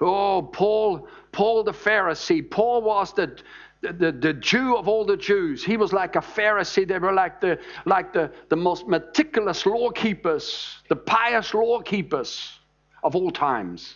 [0.00, 2.48] Oh, Paul, Paul the Pharisee.
[2.48, 3.34] Paul was the,
[3.80, 5.64] the, the Jew of all the Jews.
[5.64, 6.86] He was like a Pharisee.
[6.86, 12.58] They were like the like the, the most meticulous law keepers, the pious law keepers
[13.02, 13.94] of all times.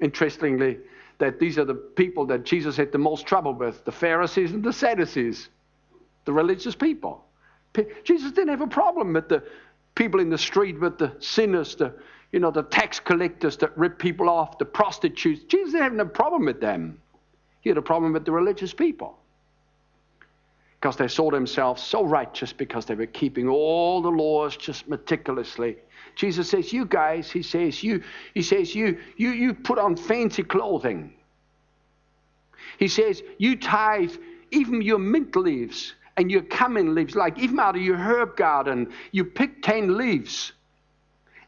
[0.00, 0.78] Interestingly,
[1.18, 4.62] that these are the people that Jesus had the most trouble with, the Pharisees and
[4.62, 5.48] the Sadducees,
[6.24, 7.24] the religious people.
[8.04, 9.42] Jesus didn't have a problem with the
[9.94, 11.94] people in the street, with the sinners, the
[12.32, 15.44] you know, the tax collectors that rip people off, the prostitutes.
[15.44, 17.00] Jesus didn't have no problem with them.
[17.60, 19.18] He had a problem with the religious people.
[20.78, 25.76] Because they saw themselves so righteous because they were keeping all the laws just meticulously.
[26.18, 28.02] Jesus says, You guys, he says, you,
[28.34, 31.12] he says, you, you, you put on fancy clothing.
[32.78, 34.12] He says, You tithe
[34.50, 38.92] even your mint leaves and your cumin leaves, like even out of your herb garden,
[39.12, 40.52] you pick 10 leaves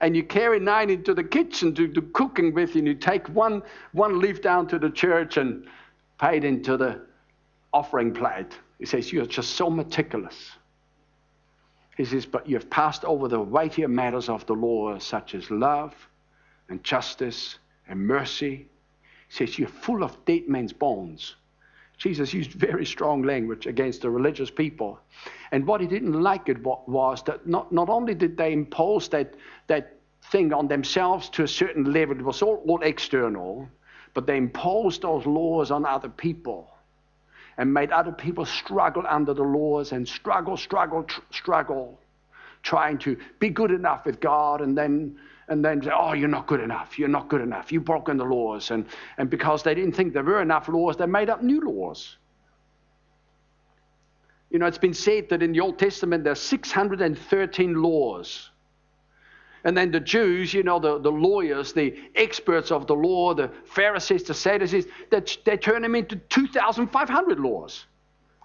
[0.01, 3.63] and you carry nine into the kitchen to do cooking with, and you take one,
[3.93, 5.67] one leaf down to the church and
[6.19, 7.03] pay it into the
[7.73, 8.57] offering plate.
[8.79, 10.53] He says, You're just so meticulous.
[12.01, 15.95] He says, But you've passed over the weightier matters of the law, such as love
[16.71, 18.67] and justice and mercy.
[19.29, 21.37] He says, You're full of dead men's bones.
[21.99, 24.99] Jesus used very strong language against the religious people.
[25.53, 29.35] And what he didn't like it was that not, not only did they impose that,
[29.67, 29.99] that
[30.33, 33.69] thing on themselves to a certain level, it was all, all external,
[34.15, 36.71] but they imposed those laws on other people
[37.59, 41.99] and made other people struggle under the laws and struggle, struggle, tr- struggle,
[42.63, 45.19] trying to be good enough with God and then
[45.51, 46.97] and then say, oh, you're not good enough.
[46.97, 47.73] You're not good enough.
[47.73, 48.71] You've broken the laws.
[48.71, 48.87] And,
[49.19, 52.17] and because they didn't think there were enough laws, they made up new laws.
[54.51, 58.50] You know, it's been said that in the Old Testament there are 613 laws.
[59.65, 63.51] And then the Jews, you know, the, the lawyers, the experts of the law, the
[63.65, 67.85] Pharisees, the Sadducees, they, they turn them into 2,500 laws.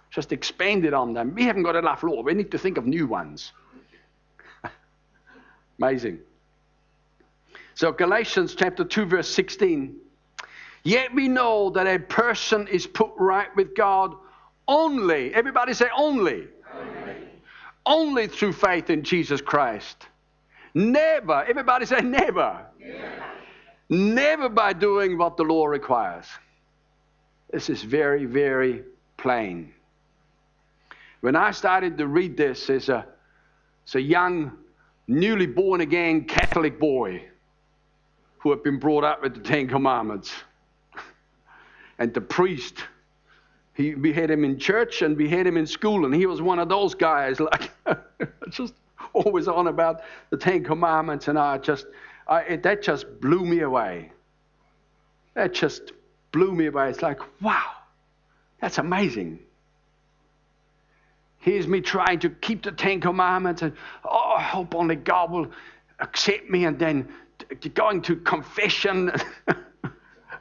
[0.10, 1.34] Just expanded on them.
[1.34, 2.22] We haven't got enough law.
[2.22, 3.54] We need to think of new ones.
[5.80, 6.20] Amazing.
[7.76, 9.96] So, Galatians chapter 2, verse 16.
[10.84, 14.16] Yet we know that a person is put right with God
[14.68, 17.16] only, everybody say only, only,
[17.86, 20.08] only through faith in Jesus Christ.
[20.76, 22.66] Never, everybody say never.
[22.78, 23.24] never.
[23.90, 26.26] Never by doing what the law requires.
[27.50, 28.84] This is very, very
[29.16, 29.74] plain.
[31.22, 33.06] When I started to read this as a,
[33.88, 34.52] as a young,
[35.08, 37.24] newly born again Catholic boy,
[38.40, 40.34] who had been brought up with the Ten Commandments.
[42.00, 42.84] and the priest,
[43.76, 46.42] he, we had him in church and we had him in school, and he was
[46.42, 47.72] one of those guys, like,
[48.50, 48.74] just
[49.14, 51.86] always on about the Ten Commandments, and I just,
[52.28, 54.12] I, it, that just blew me away.
[55.34, 55.92] That just
[56.32, 56.90] blew me away.
[56.90, 57.72] It's like, wow,
[58.62, 59.40] that's amazing.
[61.40, 65.48] Here's me trying to keep the Ten Commandments, and oh, I hope only God will
[66.00, 67.08] accept me, and then
[67.74, 69.12] going to confession.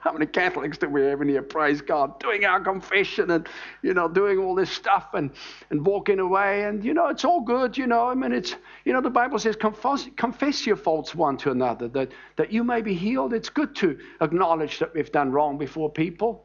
[0.05, 1.41] How many Catholics do we have in here?
[1.41, 2.21] Praise God.
[2.21, 3.49] Doing our confession and,
[3.81, 5.31] you know, doing all this stuff and,
[5.71, 6.65] and walking away.
[6.65, 8.07] And, you know, it's all good, you know.
[8.09, 11.89] I mean, it's, you know, the Bible says confess, confess your faults one to another
[11.89, 13.33] that, that you may be healed.
[13.33, 16.45] It's good to acknowledge that we've done wrong before people.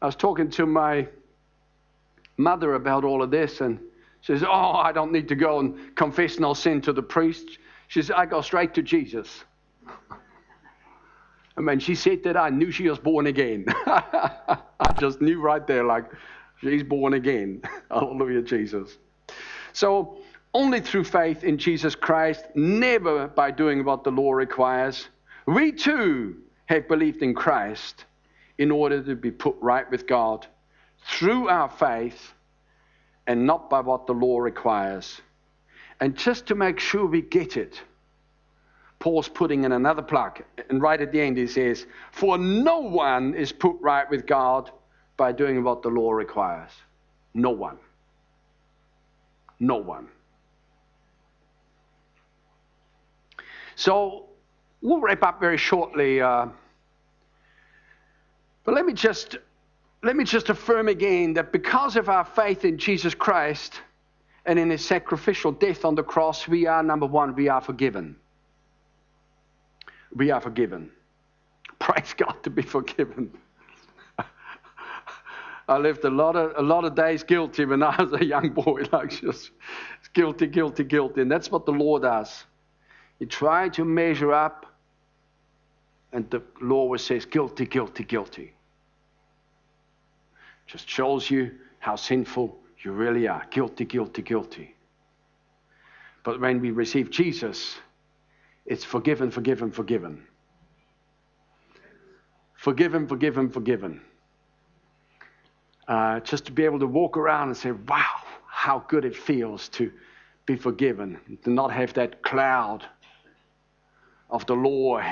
[0.00, 1.08] I was talking to my
[2.38, 3.80] mother about all of this and
[4.22, 7.58] she says, Oh, I don't need to go and confess no sin to the priest.
[7.88, 9.44] She says, I go straight to Jesus.
[11.56, 13.66] And when she said that, I knew she was born again.
[13.86, 14.58] I
[14.98, 16.06] just knew right there, like,
[16.60, 17.62] she's born again.
[17.90, 18.98] Hallelujah, Jesus.
[19.72, 20.18] So,
[20.54, 25.08] only through faith in Jesus Christ, never by doing what the law requires.
[25.46, 26.36] We too
[26.66, 28.04] have believed in Christ
[28.58, 30.46] in order to be put right with God
[31.06, 32.34] through our faith
[33.26, 35.20] and not by what the law requires.
[36.00, 37.80] And just to make sure we get it,
[39.02, 40.44] Paul's putting in another plug.
[40.70, 44.70] And right at the end, he says, For no one is put right with God
[45.16, 46.70] by doing what the law requires.
[47.34, 47.78] No one.
[49.58, 50.06] No one.
[53.74, 54.26] So
[54.82, 56.20] we'll wrap up very shortly.
[56.20, 56.46] Uh,
[58.62, 59.36] but let me just
[60.04, 63.80] let me just affirm again that because of our faith in Jesus Christ
[64.46, 68.14] and in his sacrificial death on the cross, we are number one, we are forgiven.
[70.14, 70.90] We are forgiven.
[71.78, 73.32] Praise God to be forgiven.
[75.68, 78.50] I lived a lot of a lot of days guilty when I was a young
[78.50, 79.52] boy, like just
[80.12, 81.22] guilty, guilty, guilty.
[81.22, 82.44] And that's what the law does.
[83.18, 84.66] You try to measure up,
[86.12, 88.52] and the Lord says, guilty, guilty, guilty.
[90.66, 93.46] Just shows you how sinful you really are.
[93.50, 94.74] Guilty, guilty, guilty.
[96.24, 97.76] But when we receive Jesus,
[98.66, 100.26] it's forgiven, forgiven, forgiven.
[102.54, 104.00] Forgiven, forgiven, forgiven.
[105.88, 109.68] Uh, just to be able to walk around and say, wow, how good it feels
[109.70, 109.90] to
[110.46, 112.84] be forgiven, to not have that cloud
[114.30, 115.02] of the law,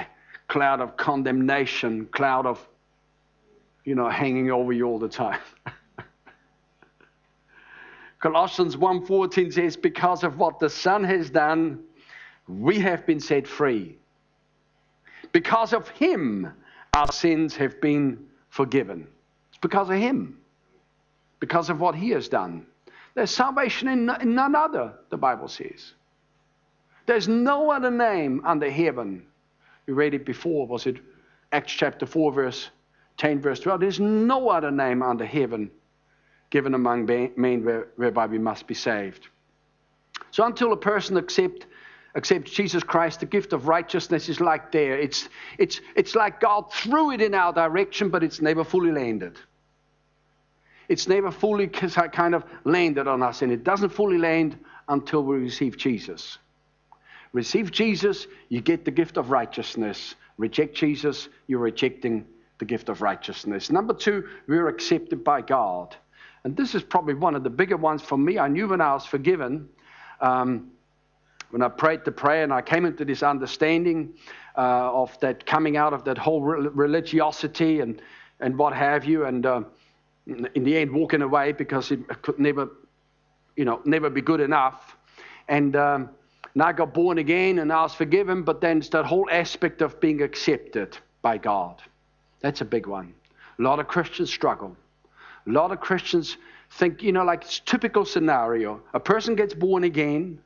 [0.48, 2.66] cloud of condemnation, cloud of,
[3.84, 5.40] you know, hanging over you all the time.
[8.20, 11.82] Colossians 1:14 says, "Because of what the Son has done,
[12.58, 13.96] we have been set free.
[15.32, 16.52] Because of Him,
[16.94, 19.06] our sins have been forgiven.
[19.50, 20.40] It's because of Him
[21.40, 22.66] because of what he has done.
[23.14, 25.94] There's salvation in, in none other, the Bible says.
[27.06, 29.26] There's no other name under heaven.
[29.86, 30.98] We read it before, was it
[31.50, 32.70] Acts chapter 4, verse
[33.16, 33.80] 10, verse 12?
[33.80, 35.70] There's no other name under heaven
[36.50, 37.64] given among men
[37.96, 39.28] whereby we must be saved.
[40.30, 41.66] So until a person accept,
[42.14, 44.98] accepts Jesus Christ, the gift of righteousness is like there.
[44.98, 49.38] It's, it's, it's like God threw it in our direction, but it's never fully landed
[50.90, 54.58] it's never fully kind of landed on us, and it doesn't fully land
[54.88, 56.38] until we receive Jesus.
[57.32, 60.16] Receive Jesus, you get the gift of righteousness.
[60.36, 62.26] Reject Jesus, you're rejecting
[62.58, 63.70] the gift of righteousness.
[63.70, 65.94] Number two, we're accepted by God.
[66.42, 68.40] And this is probably one of the bigger ones for me.
[68.40, 69.68] I knew when I was forgiven,
[70.20, 70.72] um,
[71.50, 74.14] when I prayed the prayer and I came into this understanding
[74.56, 78.00] uh, of that coming out of that whole religiosity and,
[78.40, 79.24] and what have you.
[79.26, 79.62] And uh,
[80.26, 82.70] in the end walking away because it could never,
[83.56, 84.96] you know, never be good enough.
[85.48, 86.10] And, um,
[86.58, 90.00] I got born again and I was forgiven, but then it's that whole aspect of
[90.00, 91.80] being accepted by God.
[92.40, 93.14] That's a big one.
[93.58, 94.76] A lot of Christians struggle.
[95.46, 96.38] A lot of Christians
[96.72, 98.80] think, you know, like it's typical scenario.
[98.94, 100.40] A person gets born again.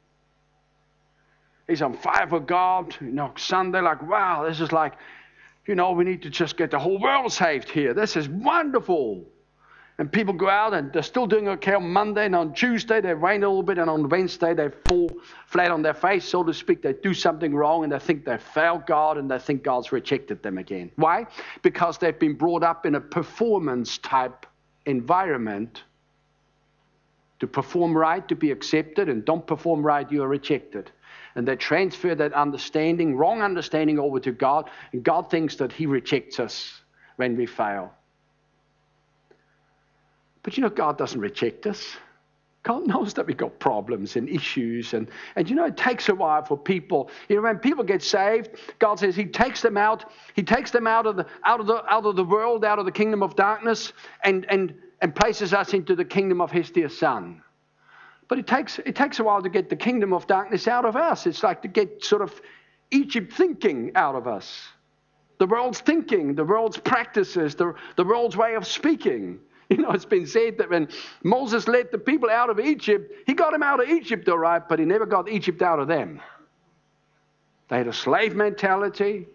[1.67, 2.97] He's on fire for God.
[3.01, 4.95] You know, Sunday, like, wow, this is like,
[5.67, 7.95] you know, we need to just get the whole world saved here.
[7.95, 9.25] This is wonderful.
[9.97, 13.15] And people go out and they're still doing okay on Monday, and on Tuesday they
[13.15, 15.09] rain a little bit, and on Wednesday they fall
[15.47, 16.83] flat on their face, so to speak.
[16.83, 20.43] They do something wrong and they think they failed God and they think God's rejected
[20.43, 20.91] them again.
[20.97, 21.27] Why?
[21.63, 24.47] Because they've been brought up in a performance type
[24.85, 25.85] environment.
[27.41, 30.91] To perform right, to be accepted, and don't perform right, you are rejected.
[31.35, 35.87] And they transfer that understanding, wrong understanding, over to God, and God thinks that He
[35.87, 36.81] rejects us
[37.17, 37.93] when we fail.
[40.43, 41.97] But you know, God doesn't reject us.
[42.65, 44.95] God knows that we've got problems and issues.
[44.95, 47.11] And, and you know, it takes a while for people.
[47.29, 50.11] You know, when people get saved, God says He takes them out.
[50.35, 52.87] He takes them out of the, out of the, out of the world, out of
[52.87, 56.89] the kingdom of darkness, and, and, and places us into the kingdom of His dear
[56.89, 57.43] Son.
[58.29, 60.97] But it takes, it takes a while to get the kingdom of darkness out of
[60.97, 61.27] us.
[61.27, 62.41] It's like to get sort of
[62.91, 64.69] Egypt thinking out of us.
[65.39, 69.41] The world's thinking, the world's practices, the, the world's way of speaking.
[69.71, 70.89] You know, it's been said that when
[71.23, 74.63] Moses led the people out of Egypt, he got them out of Egypt, all right,
[74.69, 76.21] but he never got Egypt out of them.
[77.69, 79.27] They had a slave mentality.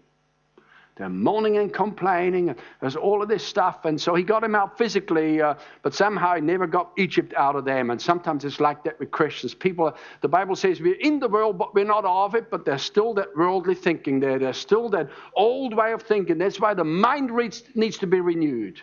[0.99, 2.49] They're moaning and complaining.
[2.49, 3.85] And there's all of this stuff.
[3.85, 7.55] And so he got them out physically, uh, but somehow he never got Egypt out
[7.55, 7.89] of them.
[7.89, 9.55] And sometimes it's like that with Christians.
[9.55, 12.51] People, the Bible says we're in the world, but we're not of it.
[12.51, 14.37] But there's still that worldly thinking there.
[14.37, 16.37] There's still that old way of thinking.
[16.37, 17.31] That's why the mind
[17.75, 18.81] needs to be renewed.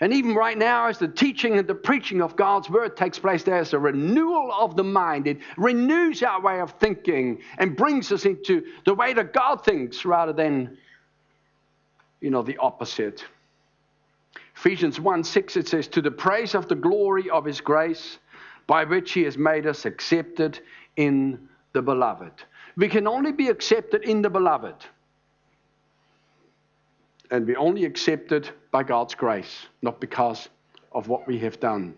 [0.00, 3.44] And even right now, as the teaching and the preaching of God's word takes place,
[3.44, 5.26] there's a renewal of the mind.
[5.26, 10.04] It renews our way of thinking and brings us into the way that God thinks
[10.04, 10.76] rather than,
[12.20, 13.24] you know, the opposite.
[14.54, 18.18] Ephesians 1 6, it says, To the praise of the glory of his grace,
[18.66, 20.60] by which he has made us accepted
[20.96, 22.32] in the beloved.
[22.76, 24.74] We can only be accepted in the beloved
[27.30, 30.48] and we only accept it by God's grace, not because
[30.92, 31.94] of what we have done.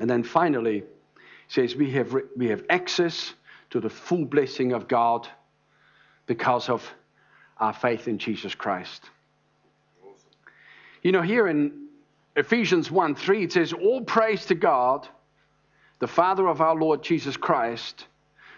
[0.00, 0.84] And then finally,
[1.48, 3.34] says we have, we have access
[3.70, 5.26] to the full blessing of God
[6.26, 6.88] because of
[7.58, 9.02] our faith in Jesus Christ.
[11.02, 11.88] You know, here in
[12.36, 15.08] Ephesians 1 3, it says, All praise to God,
[15.98, 18.06] the Father of our Lord Jesus Christ,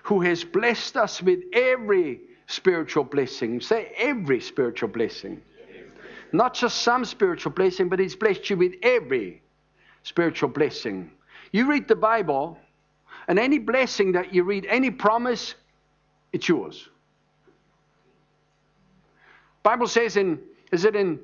[0.03, 3.61] who has blessed us with every spiritual blessing.
[3.61, 5.41] Say every spiritual blessing.
[6.33, 9.43] Not just some spiritual blessing, but He's blessed you with every
[10.03, 11.11] spiritual blessing.
[11.53, 12.59] You read the Bible,
[13.29, 15.55] and any blessing that you read, any promise,
[16.33, 16.89] it's yours.
[19.63, 20.39] Bible says in,
[20.73, 21.19] is it in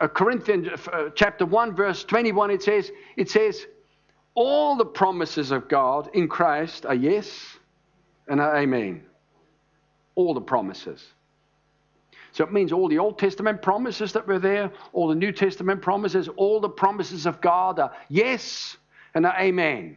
[0.00, 3.66] uh, Corinthians uh, chapter 1 verse 21 it says it says
[4.34, 7.58] all the promises of God in Christ are yes
[8.28, 9.02] and are amen.
[10.14, 11.04] All the promises.
[12.36, 15.80] So it means all the Old Testament promises that were there, all the New Testament
[15.80, 18.76] promises, all the promises of God are yes
[19.14, 19.96] and are amen.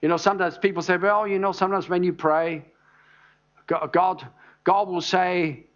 [0.00, 2.64] You know, sometimes people say, well, you know, sometimes when you pray,
[3.66, 4.26] God,
[4.64, 5.66] God will say,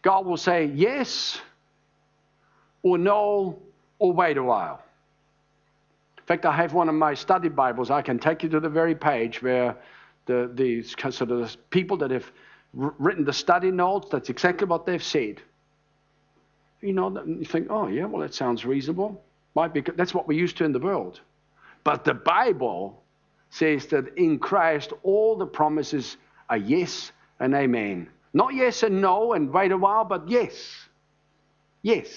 [0.00, 1.38] God will say yes
[2.82, 3.58] or no
[3.98, 4.82] or wait a while.
[6.16, 7.90] In fact, I have one of my study Bibles.
[7.90, 9.76] I can take you to the very page where
[10.24, 12.32] the, the sort of the people that have
[12.76, 15.40] written the study notes, that's exactly what they've said.
[16.82, 19.22] You know, you think, oh, yeah, well, that sounds reasonable.
[19.54, 21.20] Might be, that's what we're used to in the world.
[21.84, 23.02] But the Bible
[23.48, 26.16] says that in Christ, all the promises
[26.50, 28.08] are yes and amen.
[28.34, 30.74] Not yes and no and wait a while, but yes.
[31.80, 32.08] Yes.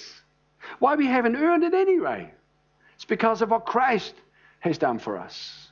[0.80, 2.32] Why we haven't earned it anyway?
[2.96, 4.14] It's because of what Christ
[4.60, 5.70] has done for us.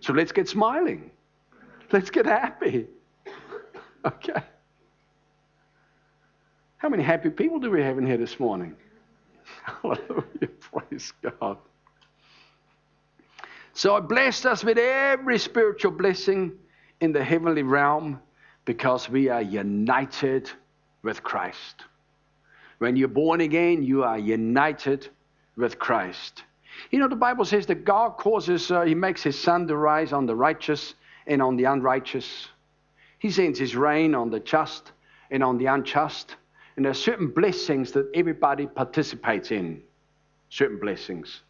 [0.00, 1.10] So let's get smiling.
[1.90, 2.86] Let's get happy.
[4.28, 4.40] Okay.
[6.78, 8.76] How many happy people do we have in here this morning?
[9.64, 10.48] Hallelujah.
[10.60, 11.58] Praise God.
[13.72, 16.52] So it blessed us with every spiritual blessing
[17.00, 18.20] in the heavenly realm
[18.64, 20.50] because we are united
[21.02, 21.82] with Christ.
[22.78, 25.08] When you're born again, you are united
[25.56, 26.44] with Christ.
[26.90, 30.12] You know, the Bible says that God causes, uh, He makes His sun to rise
[30.12, 30.94] on the righteous
[31.26, 32.48] and on the unrighteous.
[33.26, 34.92] He sends his rain on the just
[35.32, 36.36] and on the unjust.
[36.76, 39.82] And there are certain blessings that everybody participates in.
[40.48, 41.40] Certain blessings.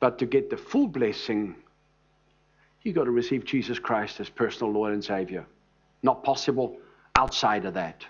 [0.00, 1.54] But to get the full blessing,
[2.82, 5.46] you've got to receive Jesus Christ as personal Lord and Savior.
[6.02, 6.76] Not possible
[7.16, 8.04] outside of that.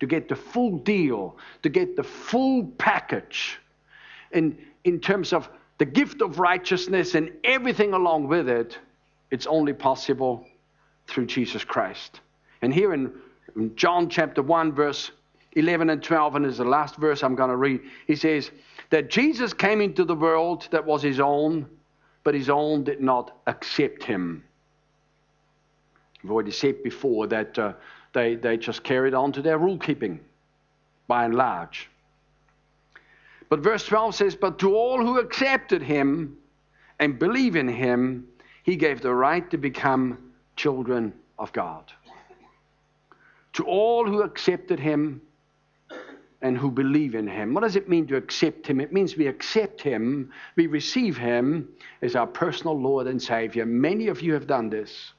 [0.00, 3.60] To get the full deal, to get the full package
[4.30, 8.78] in, in terms of the gift of righteousness and everything along with it,
[9.30, 10.46] it's only possible
[11.06, 12.20] through Jesus Christ.
[12.62, 13.12] And here in
[13.74, 15.10] John chapter 1, verse
[15.52, 18.50] 11 and 12, and is the last verse I'm going to read, he says
[18.90, 21.66] that Jesus came into the world that was his own,
[22.24, 24.44] but his own did not accept him.
[26.24, 27.72] I've already said before that uh,
[28.12, 30.20] they, they just carried on to their rule keeping
[31.08, 31.90] by and large.
[33.48, 36.38] But verse 12 says, But to all who accepted him
[36.98, 38.26] and believe in him,
[38.62, 41.92] he gave the right to become children of God.
[43.54, 45.20] To all who accepted him
[46.42, 47.54] and who believe in him.
[47.54, 48.80] What does it mean to accept him?
[48.80, 51.68] It means we accept him, we receive him
[52.02, 53.64] as our personal Lord and Savior.
[53.64, 55.12] Many of you have done this.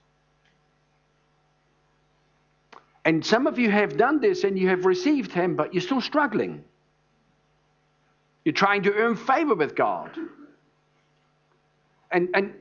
[3.06, 6.02] And some of you have done this and you have received him, but you're still
[6.02, 6.64] struggling.
[8.46, 10.18] You're trying to earn favor with God.
[12.12, 12.54] And, and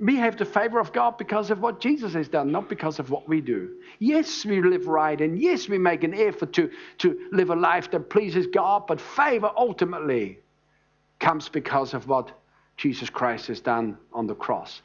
[0.00, 3.10] we have the favor of God because of what Jesus has done, not because of
[3.10, 3.76] what we do.
[3.98, 7.90] Yes, we live right, and yes, we make an effort to, to live a life
[7.90, 10.38] that pleases God, but favor ultimately
[11.18, 12.30] comes because of what
[12.76, 14.82] Jesus Christ has done on the cross.